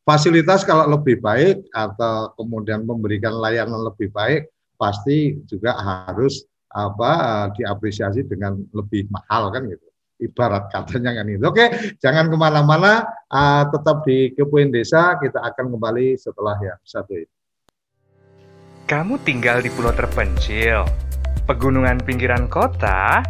[0.07, 4.47] fasilitas kalau lebih baik atau kemudian memberikan layanan lebih baik
[4.79, 6.47] pasti juga harus
[6.77, 7.13] apa
[7.57, 9.87] diapresiasi dengan lebih mahal kan gitu.
[10.17, 15.17] Ibarat katanya kan itu oke jangan ke mana-mana uh, tetap di Kepoin Desa.
[15.21, 17.33] Kita akan kembali setelah yang satu itu
[18.87, 20.87] kamu tinggal di pulau terpencil
[21.45, 23.21] pegunungan pinggiran kota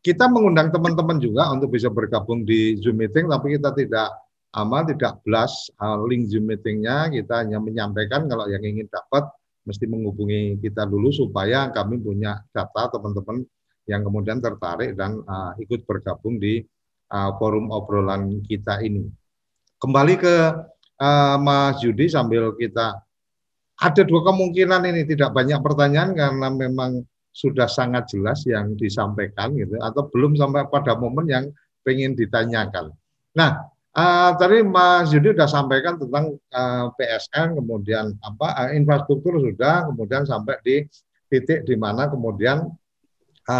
[0.00, 4.08] kita mengundang teman-teman juga untuk bisa bergabung di Zoom meeting tapi kita tidak
[4.56, 9.28] ama tidak blast uh, link Zoom meetingnya kita hanya menyampaikan kalau yang ingin dapat
[9.68, 13.44] mesti menghubungi kita dulu supaya kami punya data teman-teman
[13.86, 16.64] yang kemudian tertarik dan uh, ikut bergabung di
[17.12, 19.04] uh, forum obrolan kita ini.
[19.80, 20.34] Kembali ke
[21.00, 23.00] uh, Mas Yudi sambil kita
[23.80, 27.00] ada dua kemungkinan ini tidak banyak pertanyaan karena memang
[27.32, 31.44] sudah sangat jelas yang disampaikan gitu atau belum sampai pada momen yang
[31.88, 32.92] ingin ditanyakan.
[33.32, 39.88] Nah, uh, tadi Mas Yudi sudah sampaikan tentang uh, PSN, kemudian apa uh, infrastruktur sudah,
[39.88, 40.84] kemudian sampai di
[41.32, 42.68] titik di mana kemudian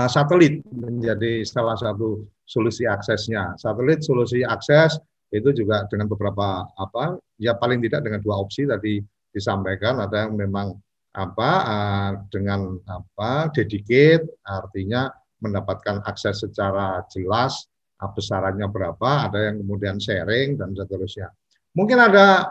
[0.07, 3.59] satelit menjadi salah satu solusi aksesnya.
[3.59, 8.99] Satelit solusi akses itu juga dengan beberapa apa ya paling tidak dengan dua opsi tadi
[9.31, 10.75] disampaikan ada yang memang
[11.15, 17.71] apa uh, dengan apa dedicate artinya mendapatkan akses secara jelas
[18.09, 21.29] besarannya berapa, ada yang kemudian sharing dan seterusnya.
[21.77, 22.49] Mungkin ada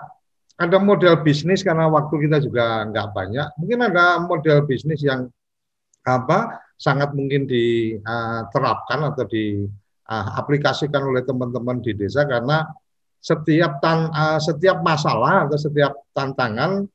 [0.59, 3.47] ada model bisnis karena waktu kita juga nggak banyak.
[3.57, 5.25] Mungkin ada model bisnis yang
[6.05, 9.25] apa sangat mungkin diterapkan atau
[10.10, 12.66] diaplikasikan oleh teman-teman di desa karena
[13.22, 14.10] setiap tan,
[14.41, 16.89] setiap masalah atau setiap tantangan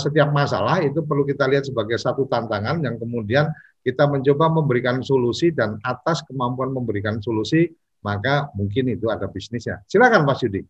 [0.00, 3.52] setiap masalah itu perlu kita lihat sebagai satu tantangan yang kemudian
[3.84, 7.68] kita mencoba memberikan solusi dan atas kemampuan memberikan solusi
[8.02, 9.78] maka mungkin itu ada bisnisnya.
[9.86, 10.66] Silakan Pak Yudi.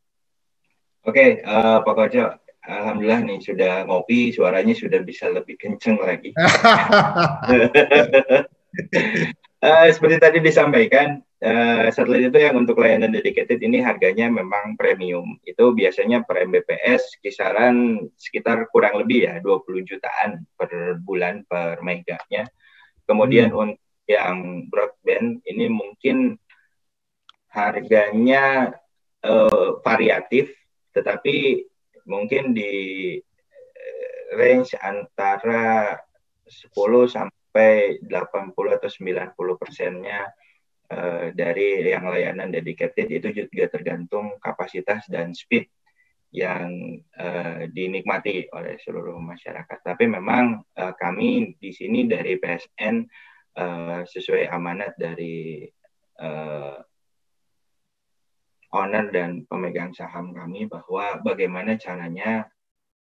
[1.02, 2.30] Oke, uh, Pak Kojo,
[2.62, 6.30] Alhamdulillah nih sudah ngopi, suaranya sudah bisa lebih kenceng lagi.
[9.62, 15.38] uh, seperti tadi disampaikan, uh, satelit itu yang untuk layanan dedicated ini harganya memang premium.
[15.44, 22.48] Itu biasanya per Mbps kisaran sekitar kurang lebih ya 20 jutaan per bulan per meganya.
[23.04, 23.58] Kemudian hmm.
[23.58, 26.36] untuk yang broadband ini mungkin
[27.52, 28.74] harganya
[29.22, 30.50] uh, variatif,
[30.96, 31.68] tetapi
[32.08, 32.72] mungkin di
[34.36, 35.96] range antara
[36.48, 36.72] 10
[37.08, 38.08] sampai 80
[38.76, 40.32] atau 90 persennya
[40.88, 45.68] uh, dari yang layanan dedicated itu juga tergantung kapasitas dan speed
[46.32, 49.78] yang uh, dinikmati oleh seluruh masyarakat.
[49.84, 53.04] Tapi memang uh, kami di sini dari PSN
[54.08, 55.68] sesuai amanat dari
[56.24, 56.80] uh,
[58.72, 62.48] owner dan pemegang saham kami bahwa bagaimana caranya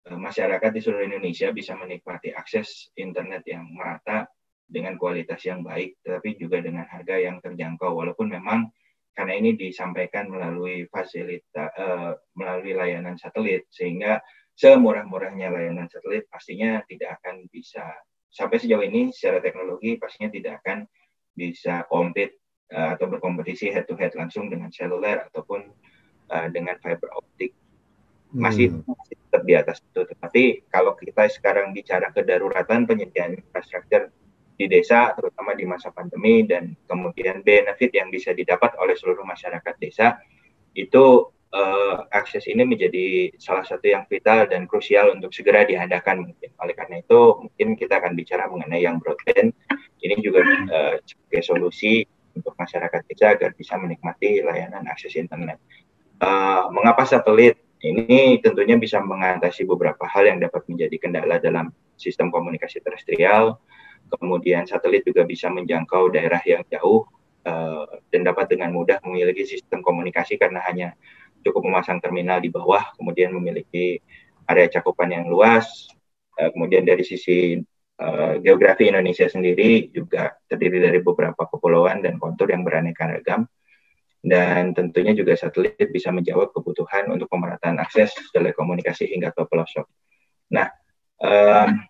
[0.08, 4.24] masyarakat di seluruh Indonesia bisa menikmati akses internet yang merata
[4.70, 7.90] dengan kualitas yang baik, tetapi juga dengan harga yang terjangkau.
[7.90, 8.70] Walaupun memang
[9.12, 14.22] karena ini disampaikan melalui fasilitas uh, melalui layanan satelit sehingga
[14.54, 17.84] semurah-murahnya layanan satelit pastinya tidak akan bisa
[18.30, 20.86] sampai sejauh ini secara teknologi pastinya tidak akan
[21.34, 22.38] bisa kompet
[22.70, 25.68] uh, atau berkompetisi head to head langsung dengan seluler ataupun
[26.30, 27.52] uh, dengan fiber optik
[28.30, 28.86] masih, hmm.
[28.86, 34.10] masih tetap di atas itu tetapi kalau kita sekarang bicara kedaruratan penyediaan infrastruktur
[34.60, 39.72] di desa, terutama di masa pandemi, dan kemudian benefit yang bisa didapat oleh seluruh masyarakat
[39.80, 40.20] desa,
[40.76, 46.52] itu uh, akses ini menjadi salah satu yang vital dan krusial untuk segera diadakan mungkin.
[46.60, 49.56] Oleh karena itu, mungkin kita akan bicara mengenai yang broadband.
[50.04, 52.04] Ini juga uh, sebagai solusi
[52.36, 55.56] untuk masyarakat desa agar bisa menikmati layanan akses internet.
[56.20, 57.56] Uh, mengapa satelit?
[57.80, 63.56] Ini tentunya bisa mengatasi beberapa hal yang dapat menjadi kendala dalam sistem komunikasi terestrial,
[64.12, 67.08] kemudian satelit juga bisa menjangkau daerah yang jauh
[67.48, 70.92] uh, dan dapat dengan mudah memiliki sistem komunikasi karena hanya
[71.40, 74.00] cukup memasang terminal di bawah, kemudian memiliki
[74.44, 75.88] area cakupan yang luas.
[76.36, 77.60] Uh, kemudian dari sisi
[78.00, 83.48] uh, geografi Indonesia sendiri juga terdiri dari beberapa kepulauan dan kontur yang beraneka ragam.
[84.20, 89.88] Dan tentunya juga satelit bisa menjawab kebutuhan untuk pemerataan akses telekomunikasi hingga ke pelosok.
[90.52, 90.68] Nah,
[91.24, 91.80] um,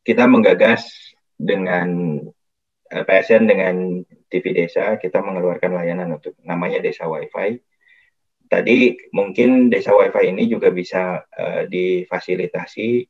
[0.00, 0.88] kita menggagas
[1.36, 2.16] dengan
[2.88, 3.74] eh, PSN dengan
[4.32, 7.60] TV Desa, kita mengeluarkan layanan untuk namanya Desa WiFi.
[8.46, 13.02] Tadi mungkin Desa WiFi ini juga bisa uh, difasilitasi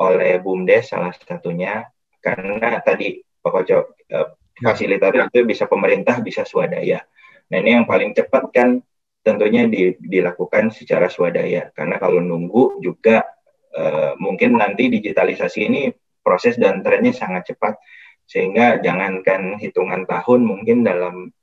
[0.00, 1.84] oleh BUMDes salah satunya
[2.24, 3.78] karena tadi Pak Koco
[4.16, 4.28] uh,
[4.58, 7.00] fasilitator itu bisa pemerintah bisa swadaya.
[7.50, 8.82] Nah ini yang paling cepat kan
[9.20, 11.68] tentunya di, dilakukan secara swadaya.
[11.76, 13.24] Karena kalau nunggu juga
[13.76, 15.82] uh, mungkin nanti digitalisasi ini
[16.24, 17.76] proses dan trennya sangat cepat.
[18.30, 21.34] Sehingga jangankan hitungan tahun mungkin dalam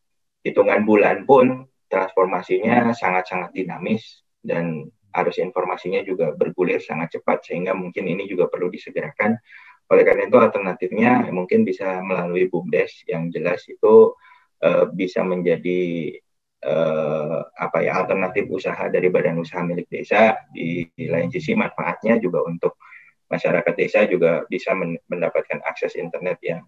[0.42, 7.44] hitungan bulan pun transformasinya sangat-sangat dinamis dan arus informasinya juga bergulir sangat cepat.
[7.44, 9.36] Sehingga mungkin ini juga perlu disegerakan
[9.88, 14.12] oleh karena itu alternatifnya mungkin bisa melalui BUMDes yang jelas itu
[14.64, 16.12] uh, bisa menjadi
[16.68, 22.20] uh, apa ya alternatif usaha dari badan usaha milik desa di, di lain sisi manfaatnya
[22.20, 22.76] juga untuk
[23.28, 24.76] masyarakat desa juga bisa
[25.08, 26.64] mendapatkan akses internet yang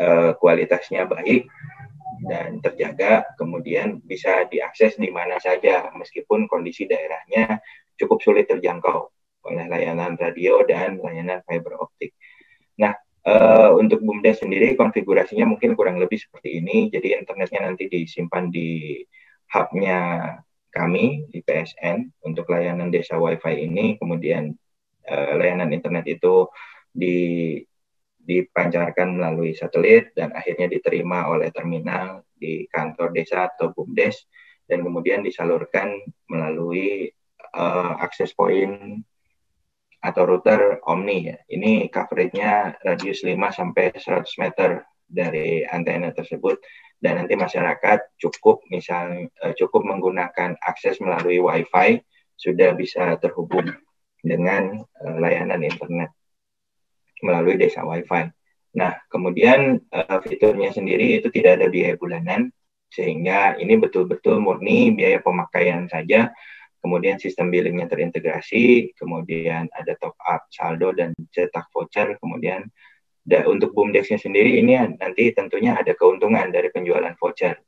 [0.00, 1.48] uh, kualitasnya baik
[2.20, 7.64] dan terjaga, kemudian bisa diakses di mana saja meskipun kondisi daerahnya
[7.96, 9.08] cukup sulit terjangkau.
[9.40, 12.12] oleh layanan radio dan layanan fiber optik.
[12.80, 12.96] Nah,
[13.28, 16.88] uh, untuk BUMDes sendiri konfigurasinya mungkin kurang lebih seperti ini.
[16.88, 19.00] Jadi internetnya nanti disimpan di
[19.52, 19.98] hubnya
[20.70, 24.00] kami di PSN untuk layanan desa WiFi ini.
[24.00, 24.50] Kemudian
[25.06, 26.48] uh, layanan internet itu
[26.90, 27.56] di
[28.20, 34.28] dipancarkan melalui satelit dan akhirnya diterima oleh terminal di kantor desa atau BUMDes
[34.70, 35.98] dan kemudian disalurkan
[36.30, 37.10] melalui
[37.56, 39.02] uh, akses point
[40.00, 41.36] atau router Omni ya.
[41.44, 44.70] Ini coveragenya radius 5 sampai 100 meter
[45.04, 46.56] dari antena tersebut
[47.00, 52.00] dan nanti masyarakat cukup misal uh, cukup menggunakan akses melalui WiFi
[52.36, 53.68] sudah bisa terhubung
[54.20, 56.12] dengan uh, layanan internet
[57.20, 58.32] melalui desa WiFi.
[58.76, 62.54] Nah, kemudian uh, fiturnya sendiri itu tidak ada biaya bulanan,
[62.90, 66.30] sehingga ini betul-betul murni biaya pemakaian saja
[66.80, 72.66] kemudian sistem billingnya terintegrasi kemudian ada top up saldo dan cetak voucher kemudian
[73.24, 77.60] da, untuk bumdexnya sendiri ini nanti tentunya ada keuntungan dari penjualan voucher.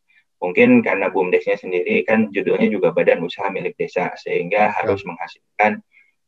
[0.42, 5.78] Mungkin karena bumdexnya sendiri kan judulnya juga badan usaha milik desa sehingga harus menghasilkan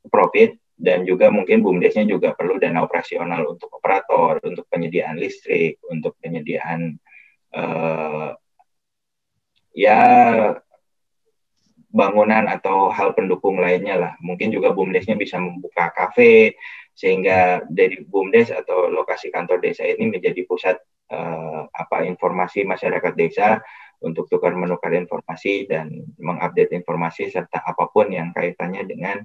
[0.07, 6.15] profit dan juga mungkin bumdesnya juga perlu dana operasional untuk operator, untuk penyediaan listrik, untuk
[6.23, 6.95] penyediaan
[7.59, 8.39] uh,
[9.75, 9.99] ya
[11.95, 14.13] bangunan atau hal pendukung lainnya lah.
[14.19, 16.59] Mungkin juga BUMDesnya bisa membuka kafe
[16.91, 20.75] sehingga dari BUMDes atau lokasi kantor desa ini menjadi pusat
[21.15, 23.63] uh, apa informasi masyarakat desa
[24.03, 29.23] untuk tukar menukar informasi dan mengupdate informasi serta apa pun yang kaitannya dengan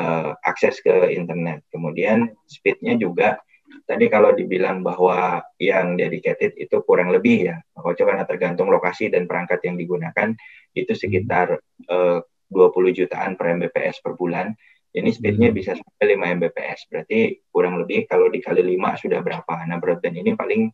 [0.00, 1.68] uh, akses ke internet.
[1.68, 3.44] Kemudian speednya juga
[3.86, 9.26] tadi kalau dibilang bahwa yang dedicated itu kurang lebih ya, coba karena tergantung lokasi dan
[9.30, 10.34] perangkat yang digunakan
[10.74, 11.58] itu sekitar
[11.88, 14.54] eh, uh, 20 jutaan per Mbps per bulan.
[14.96, 15.58] Ini speednya hmm.
[15.58, 19.54] bisa sampai 5 Mbps, berarti kurang lebih kalau dikali 5 sudah berapa?
[19.68, 20.72] Nah broadband ini paling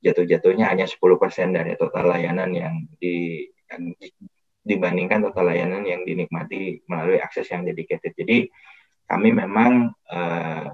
[0.00, 0.96] jatuh-jatuhnya hanya 10%
[1.52, 3.92] dari total layanan yang di yang
[4.64, 8.14] dibandingkan total layanan yang dinikmati melalui akses yang dedicated.
[8.16, 8.48] Jadi
[9.08, 10.68] kami memang uh,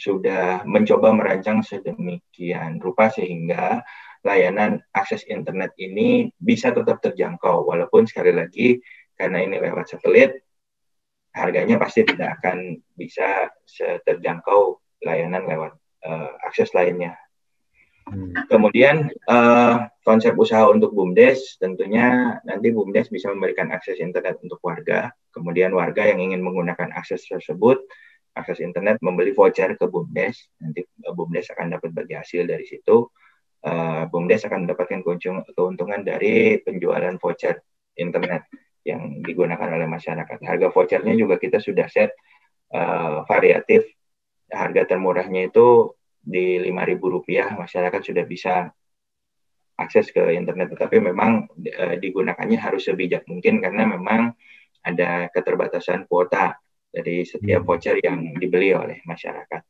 [0.00, 3.84] sudah mencoba merancang sedemikian rupa sehingga
[4.24, 8.80] layanan akses internet ini bisa tetap terjangkau walaupun sekali lagi
[9.16, 10.40] karena ini lewat satelit
[11.36, 13.52] harganya pasti tidak akan bisa
[14.08, 15.72] terjangkau layanan lewat
[16.04, 17.14] uh, akses lainnya.
[18.10, 18.34] Hmm.
[18.50, 25.14] Kemudian uh, konsep usaha untuk BUMDes tentunya nanti BUMDes bisa memberikan akses internet untuk warga.
[25.30, 27.78] Kemudian warga yang ingin menggunakan akses tersebut
[28.40, 30.60] akses internet membeli voucher ke BUMDes.
[30.64, 33.06] Nanti eh, BUMDes akan dapat bagi hasil dari situ.
[33.60, 35.04] Uh, BUMDes akan mendapatkan
[35.52, 37.60] keuntungan dari penjualan voucher
[37.92, 38.48] internet
[38.88, 40.40] yang digunakan oleh masyarakat.
[40.40, 42.16] Harga vouchernya juga kita sudah set
[42.72, 43.84] uh, variatif.
[44.48, 48.72] Harga termurahnya itu di Rp5.000 masyarakat sudah bisa
[49.76, 50.72] akses ke internet.
[50.72, 54.32] Tetapi memang uh, digunakannya harus sebijak mungkin karena memang
[54.80, 56.56] ada keterbatasan kuota
[56.90, 57.68] dari setiap hmm.
[57.70, 59.62] voucher yang dibeli oleh masyarakat.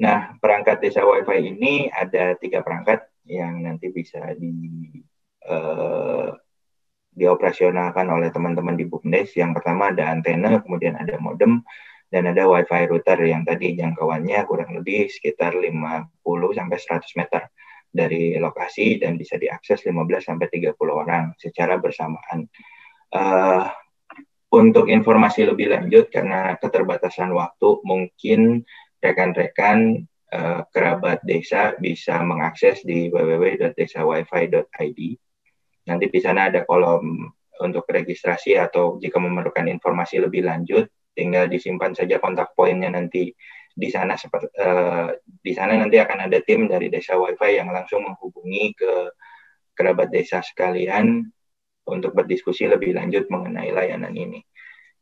[0.00, 4.88] Nah, perangkat desa WiFi ini ada tiga perangkat yang nanti bisa di
[5.44, 6.32] uh,
[7.12, 9.36] dioperasionalkan oleh teman-teman di BUMDes.
[9.36, 11.60] Yang pertama ada antena, kemudian ada modem,
[12.08, 15.70] dan ada WiFi router yang tadi jangkauannya kurang lebih sekitar 50
[16.56, 17.42] sampai 100 meter
[17.90, 22.48] dari lokasi dan bisa diakses 15 sampai 30 orang secara bersamaan.
[23.10, 23.66] Uh,
[24.50, 28.66] untuk informasi lebih lanjut karena keterbatasan waktu mungkin
[28.98, 35.00] rekan-rekan uh, kerabat desa bisa mengakses di www.desawifi.id.
[35.86, 37.30] Nanti di sana ada kolom
[37.60, 43.34] untuk registrasi atau jika memerlukan informasi lebih lanjut tinggal disimpan saja kontak poinnya nanti
[43.70, 48.02] di sana seperti uh, di sana nanti akan ada tim dari desa wifi yang langsung
[48.02, 48.92] menghubungi ke
[49.76, 51.28] kerabat desa sekalian
[51.90, 54.40] untuk berdiskusi lebih lanjut mengenai layanan ini.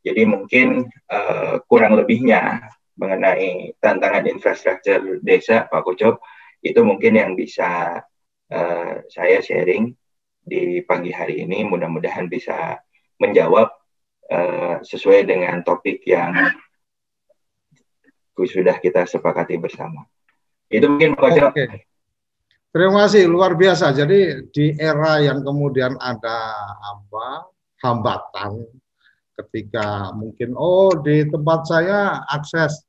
[0.01, 2.65] Jadi mungkin uh, kurang lebihnya
[2.99, 6.19] mengenai tantangan infrastruktur desa Pak Kucop
[6.59, 8.03] itu mungkin yang bisa
[8.51, 9.95] uh, saya sharing
[10.43, 11.67] di pagi hari ini.
[11.67, 12.79] Mudah-mudahan bisa
[13.19, 13.71] menjawab
[14.31, 16.35] uh, sesuai dengan topik yang
[18.39, 20.07] sudah kita sepakati bersama.
[20.71, 21.51] Itu mungkin Pak Kucop.
[21.51, 21.88] Okay.
[22.69, 23.89] Terima kasih luar biasa.
[23.97, 27.49] Jadi di era yang kemudian ada apa
[27.81, 28.61] hambatan
[29.39, 32.83] ketika mungkin oh di tempat saya akses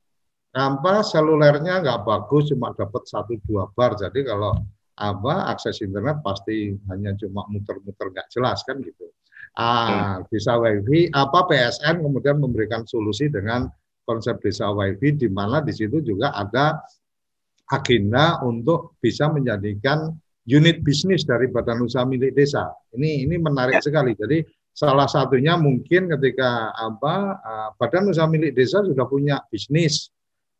[0.51, 4.51] apa selulernya nggak bagus cuma dapat satu dua bar jadi kalau
[4.99, 9.07] apa akses internet pasti hanya cuma muter-muter nggak jelas kan gitu.
[9.55, 13.71] ah, desa wifi apa PSN kemudian memberikan solusi dengan
[14.03, 16.83] konsep desa wifi di mana di situ juga ada
[17.71, 20.11] agenda untuk bisa menjadikan
[20.45, 22.67] unit bisnis dari badan usaha milik desa.
[22.91, 23.83] Ini ini menarik ya.
[23.87, 24.11] sekali.
[24.17, 24.43] Jadi
[24.75, 30.11] salah satunya mungkin ketika apa uh, badan usaha milik desa sudah punya bisnis,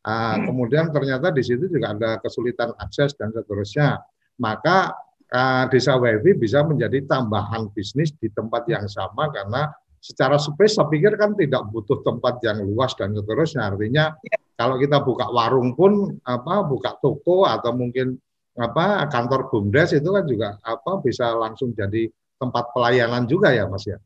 [0.08, 0.48] uh, hmm.
[0.48, 4.00] kemudian ternyata di situ juga ada kesulitan akses dan seterusnya,
[4.40, 4.96] maka
[5.34, 9.68] uh, desa wifi bisa menjadi tambahan bisnis di tempat yang sama karena
[10.02, 13.70] secara space saya pikir kan tidak butuh tempat yang luas dan seterusnya.
[13.70, 14.36] Artinya ya.
[14.58, 18.18] kalau kita buka warung pun apa buka toko atau mungkin
[18.58, 23.86] apa kantor bumdes itu kan juga apa bisa langsung jadi tempat pelayanan juga ya Mas
[23.86, 24.02] ya.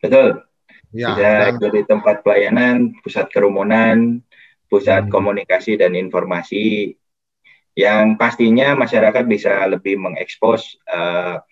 [0.00, 0.40] Betul.
[0.88, 4.24] Ya, dan, jadi tempat pelayanan, pusat kerumunan,
[4.72, 5.12] pusat hmm.
[5.12, 6.96] komunikasi dan informasi
[7.76, 11.44] yang pastinya masyarakat bisa lebih mengekspos uh,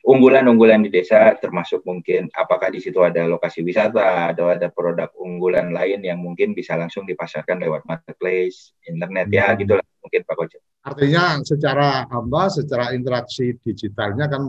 [0.00, 5.76] unggulan-unggulan di desa termasuk mungkin apakah di situ ada lokasi wisata atau ada produk unggulan
[5.76, 9.58] lain yang mungkin bisa langsung dipasarkan lewat marketplace, internet ya, hmm.
[9.60, 10.58] gitulah mungkin Pak Kojo.
[10.80, 14.48] Artinya secara hamba, secara interaksi digitalnya kan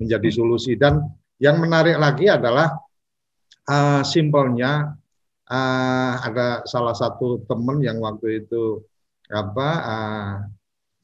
[0.00, 1.04] menjadi solusi dan
[1.36, 2.72] yang menarik lagi adalah
[3.68, 4.96] uh, simpelnya
[5.44, 8.80] uh, ada salah satu teman yang waktu itu
[9.28, 10.34] apa uh,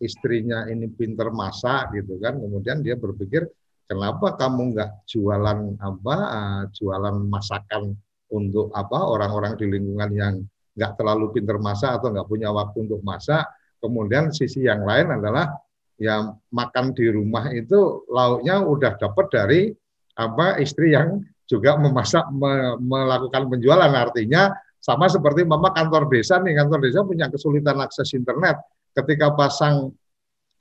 [0.01, 3.45] istrinya ini pinter masak gitu kan, kemudian dia berpikir
[3.93, 7.93] kenapa kamu nggak jualan apa uh, jualan masakan
[8.33, 10.35] untuk apa orang-orang di lingkungan yang
[10.73, 13.45] nggak terlalu pinter masak atau nggak punya waktu untuk masak?
[13.77, 15.53] Kemudian sisi yang lain adalah
[16.01, 19.61] ya makan di rumah itu lauknya udah dapat dari
[20.17, 23.93] apa istri yang juga memasak me, melakukan penjualan.
[23.93, 28.57] Artinya sama seperti mama kantor desa nih kantor desa punya kesulitan akses internet.
[28.97, 29.93] Ketika pasang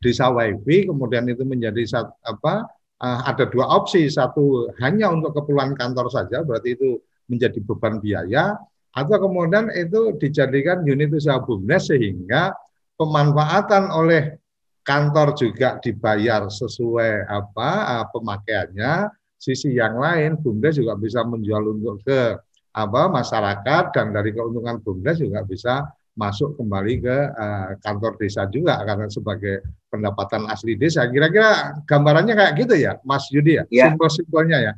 [0.02, 2.68] desa wifi kemudian itu menjadi satu, apa
[3.02, 8.56] uh, ada dua opsi satu hanya untuk keperluan kantor saja berarti itu menjadi beban biaya
[8.91, 12.52] atau kemudian itu dijadikan unit usaha bumdes sehingga
[12.99, 14.41] pemanfaatan oleh
[14.82, 19.10] kantor juga dibayar sesuai apa uh, pemakaiannya.
[19.41, 22.38] Sisi yang lain, BUMDes juga bisa menjual untuk ke
[22.78, 25.89] apa masyarakat dan dari keuntungan BUMDes juga bisa
[26.22, 31.09] masuk kembali ke uh, kantor desa juga karena sebagai pendapatan asli desa.
[31.09, 33.63] Kira-kira gambarannya kayak gitu ya, Mas Yudi ya?
[33.74, 33.89] ya.
[33.89, 34.74] Simpel-simpelnya ya.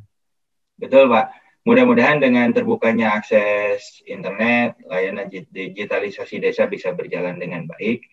[0.80, 1.44] Betul, Pak.
[1.64, 8.04] Mudah-mudahan dengan terbukanya akses internet, layanan digitalisasi desa bisa berjalan dengan baik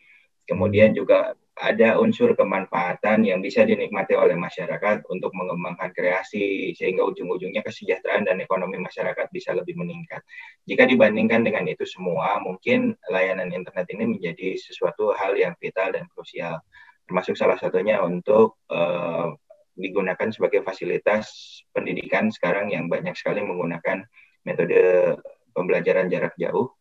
[0.51, 1.31] Kemudian juga
[1.61, 8.41] ada unsur kemanfaatan yang bisa dinikmati oleh masyarakat untuk mengembangkan kreasi sehingga ujung-ujungnya kesejahteraan dan
[8.41, 10.25] ekonomi masyarakat bisa lebih meningkat.
[10.65, 16.09] Jika dibandingkan dengan itu semua, mungkin layanan internet ini menjadi sesuatu hal yang vital dan
[16.09, 16.65] krusial,
[17.05, 19.29] termasuk salah satunya untuk uh,
[19.77, 21.29] digunakan sebagai fasilitas
[21.69, 24.01] pendidikan sekarang yang banyak sekali menggunakan
[24.49, 25.13] metode
[25.53, 26.73] pembelajaran jarak jauh,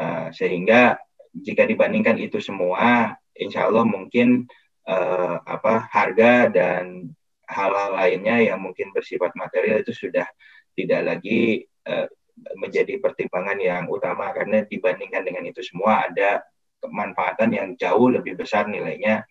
[0.00, 0.96] uh, sehingga
[1.36, 4.46] jika dibandingkan itu semua, insya Allah mungkin
[4.88, 7.12] uh, apa harga dan
[7.46, 10.24] hal-hal lainnya yang mungkin bersifat material itu sudah
[10.72, 12.08] tidak lagi uh,
[12.56, 14.32] menjadi pertimbangan yang utama.
[14.32, 16.40] Karena dibandingkan dengan itu semua ada
[16.82, 19.22] kemanfaatan yang jauh lebih besar nilainya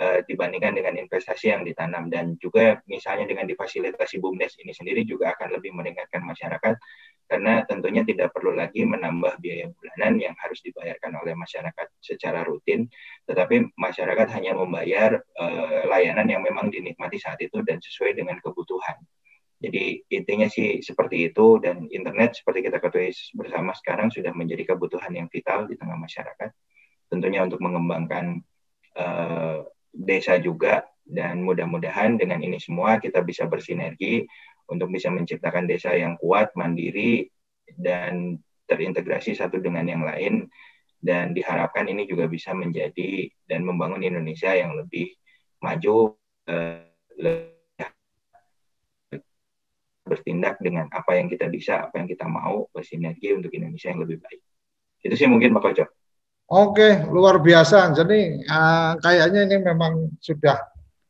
[0.00, 2.06] uh, dibandingkan dengan investasi yang ditanam.
[2.08, 6.74] Dan juga misalnya dengan difasilitasi bumdes ini sendiri juga akan lebih meringankan masyarakat
[7.34, 12.86] karena tentunya tidak perlu lagi menambah biaya bulanan yang harus dibayarkan oleh masyarakat secara rutin,
[13.26, 19.02] tetapi masyarakat hanya membayar uh, layanan yang memang dinikmati saat itu dan sesuai dengan kebutuhan.
[19.58, 25.10] Jadi intinya sih seperti itu dan internet seperti kita ketahui bersama sekarang sudah menjadi kebutuhan
[25.10, 26.54] yang vital di tengah masyarakat.
[27.10, 28.46] Tentunya untuk mengembangkan
[28.94, 34.22] uh, desa juga dan mudah-mudahan dengan ini semua kita bisa bersinergi
[34.70, 37.28] untuk bisa menciptakan desa yang kuat, mandiri,
[37.76, 38.38] dan
[38.68, 40.48] terintegrasi satu dengan yang lain.
[41.04, 45.12] Dan diharapkan ini juga bisa menjadi dan membangun Indonesia yang lebih
[45.60, 46.16] maju,
[46.48, 46.88] eh,
[47.20, 47.54] lebih
[50.04, 54.20] bertindak dengan apa yang kita bisa, apa yang kita mau, bersinergi untuk Indonesia yang lebih
[54.20, 54.40] baik.
[55.04, 55.84] Itu sih mungkin Pak Koco.
[56.44, 57.96] Oke, luar biasa.
[57.96, 60.60] Jadi uh, kayaknya ini memang sudah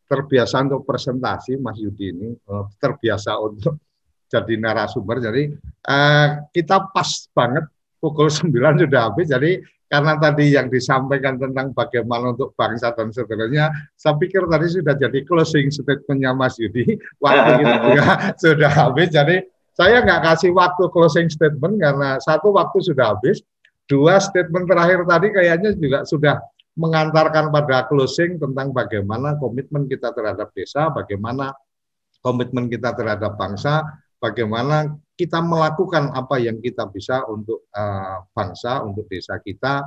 [0.04, 3.80] terbiasa untuk presentasi Mas Yudi ini uh, terbiasa untuk
[4.32, 5.20] jadi narasumber.
[5.20, 5.52] Jadi
[5.88, 7.64] uh, kita pas banget
[7.98, 9.28] pukul 9 sudah habis.
[9.32, 14.94] Jadi karena tadi yang disampaikan tentang bagaimana untuk bangsa dan seterusnya saya pikir tadi sudah
[14.98, 16.98] jadi closing statementnya Mas Yudi.
[17.24, 19.08] Waktu kita juga sudah habis.
[19.12, 19.36] Jadi
[19.74, 23.42] saya nggak kasih waktu closing statement karena satu waktu sudah habis.
[23.90, 26.40] Dua statement terakhir tadi kayaknya juga sudah
[26.74, 31.54] mengantarkan pada closing tentang bagaimana komitmen kita terhadap desa, bagaimana
[32.18, 33.84] komitmen kita terhadap bangsa,
[34.18, 39.86] bagaimana kita melakukan apa yang kita bisa untuk uh, bangsa, untuk desa kita,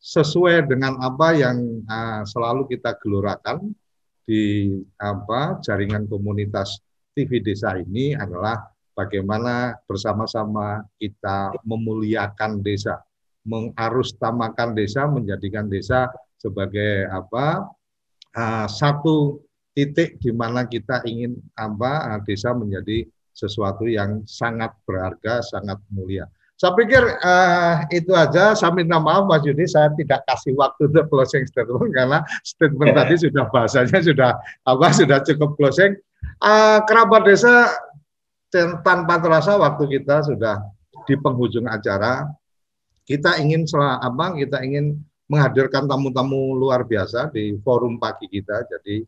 [0.00, 3.76] sesuai dengan apa yang uh, selalu kita gelorakan
[4.24, 6.80] di apa jaringan komunitas
[7.12, 13.04] TV desa ini adalah bagaimana bersama-sama kita memuliakan desa,
[13.44, 16.08] mengarustamakan desa, menjadikan desa
[16.42, 17.70] sebagai apa
[18.34, 19.38] uh, satu
[19.72, 26.28] titik di mana kita ingin apa uh, desa menjadi sesuatu yang sangat berharga, sangat mulia.
[26.60, 28.54] Saya pikir uh, itu aja.
[28.54, 33.14] Saya minta maaf Mas Yudi, saya tidak kasih waktu untuk closing statement karena statement tadi
[33.18, 34.30] sudah bahasanya sudah
[34.68, 35.96] apa sudah cukup closing.
[36.38, 37.72] Uh, kerabat desa
[38.84, 40.60] tanpa terasa waktu kita sudah
[41.08, 42.28] di penghujung acara.
[43.02, 44.38] Kita ingin apa?
[44.38, 45.02] Kita ingin
[45.32, 48.68] menghadirkan tamu-tamu luar biasa di forum pagi kita.
[48.68, 49.00] Jadi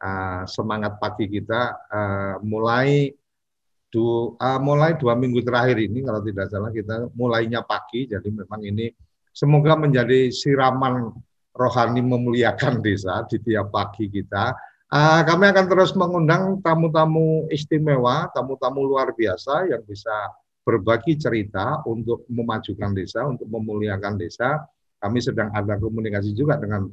[0.00, 3.12] uh, semangat pagi kita uh, mulai
[3.92, 8.08] du, uh, mulai dua minggu terakhir ini kalau tidak salah kita mulainya pagi.
[8.08, 8.88] Jadi memang ini
[9.36, 11.12] semoga menjadi siraman
[11.52, 14.56] rohani memuliakan desa di tiap pagi kita.
[14.88, 20.14] Uh, kami akan terus mengundang tamu-tamu istimewa tamu-tamu luar biasa yang bisa
[20.62, 24.62] berbagi cerita untuk memajukan desa untuk memuliakan desa
[25.06, 26.90] kami sedang ada komunikasi juga dengan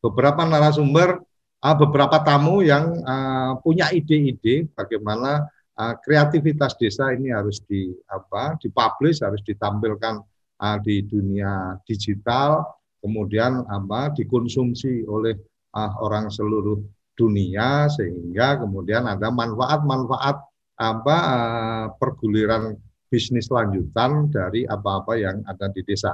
[0.00, 1.20] beberapa narasumber
[1.60, 5.44] uh, beberapa tamu yang uh, punya ide-ide bagaimana
[5.76, 10.24] uh, kreativitas desa ini harus di apa dipublish harus ditampilkan
[10.64, 12.64] uh, di dunia digital
[13.04, 15.36] kemudian apa dikonsumsi oleh
[15.76, 16.80] uh, orang seluruh
[17.12, 20.36] dunia sehingga kemudian ada manfaat-manfaat
[20.74, 22.74] apa uh, perguliran
[23.06, 26.10] bisnis lanjutan dari apa-apa yang ada di desa.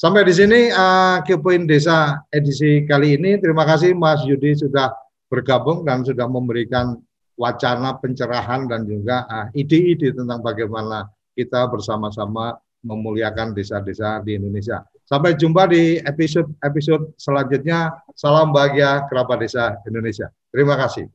[0.00, 1.20] Sampai di sini uh,
[1.68, 3.36] Desa edisi kali ini.
[3.36, 4.88] Terima kasih Mas Yudi sudah
[5.28, 6.96] bergabung dan sudah memberikan
[7.36, 11.04] wacana pencerahan dan juga ah, ide-ide uh, tentang bagaimana
[11.36, 14.80] kita bersama-sama memuliakan desa-desa di Indonesia.
[15.04, 17.92] Sampai jumpa di episode-episode selanjutnya.
[18.16, 20.32] Salam bahagia kerabat desa Indonesia.
[20.48, 21.12] Terima kasih.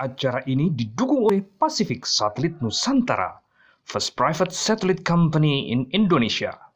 [0.00, 3.36] Acara ini didukung oleh Pacific Satelit Nusantara
[3.84, 6.69] first private satellite company in Indonesia.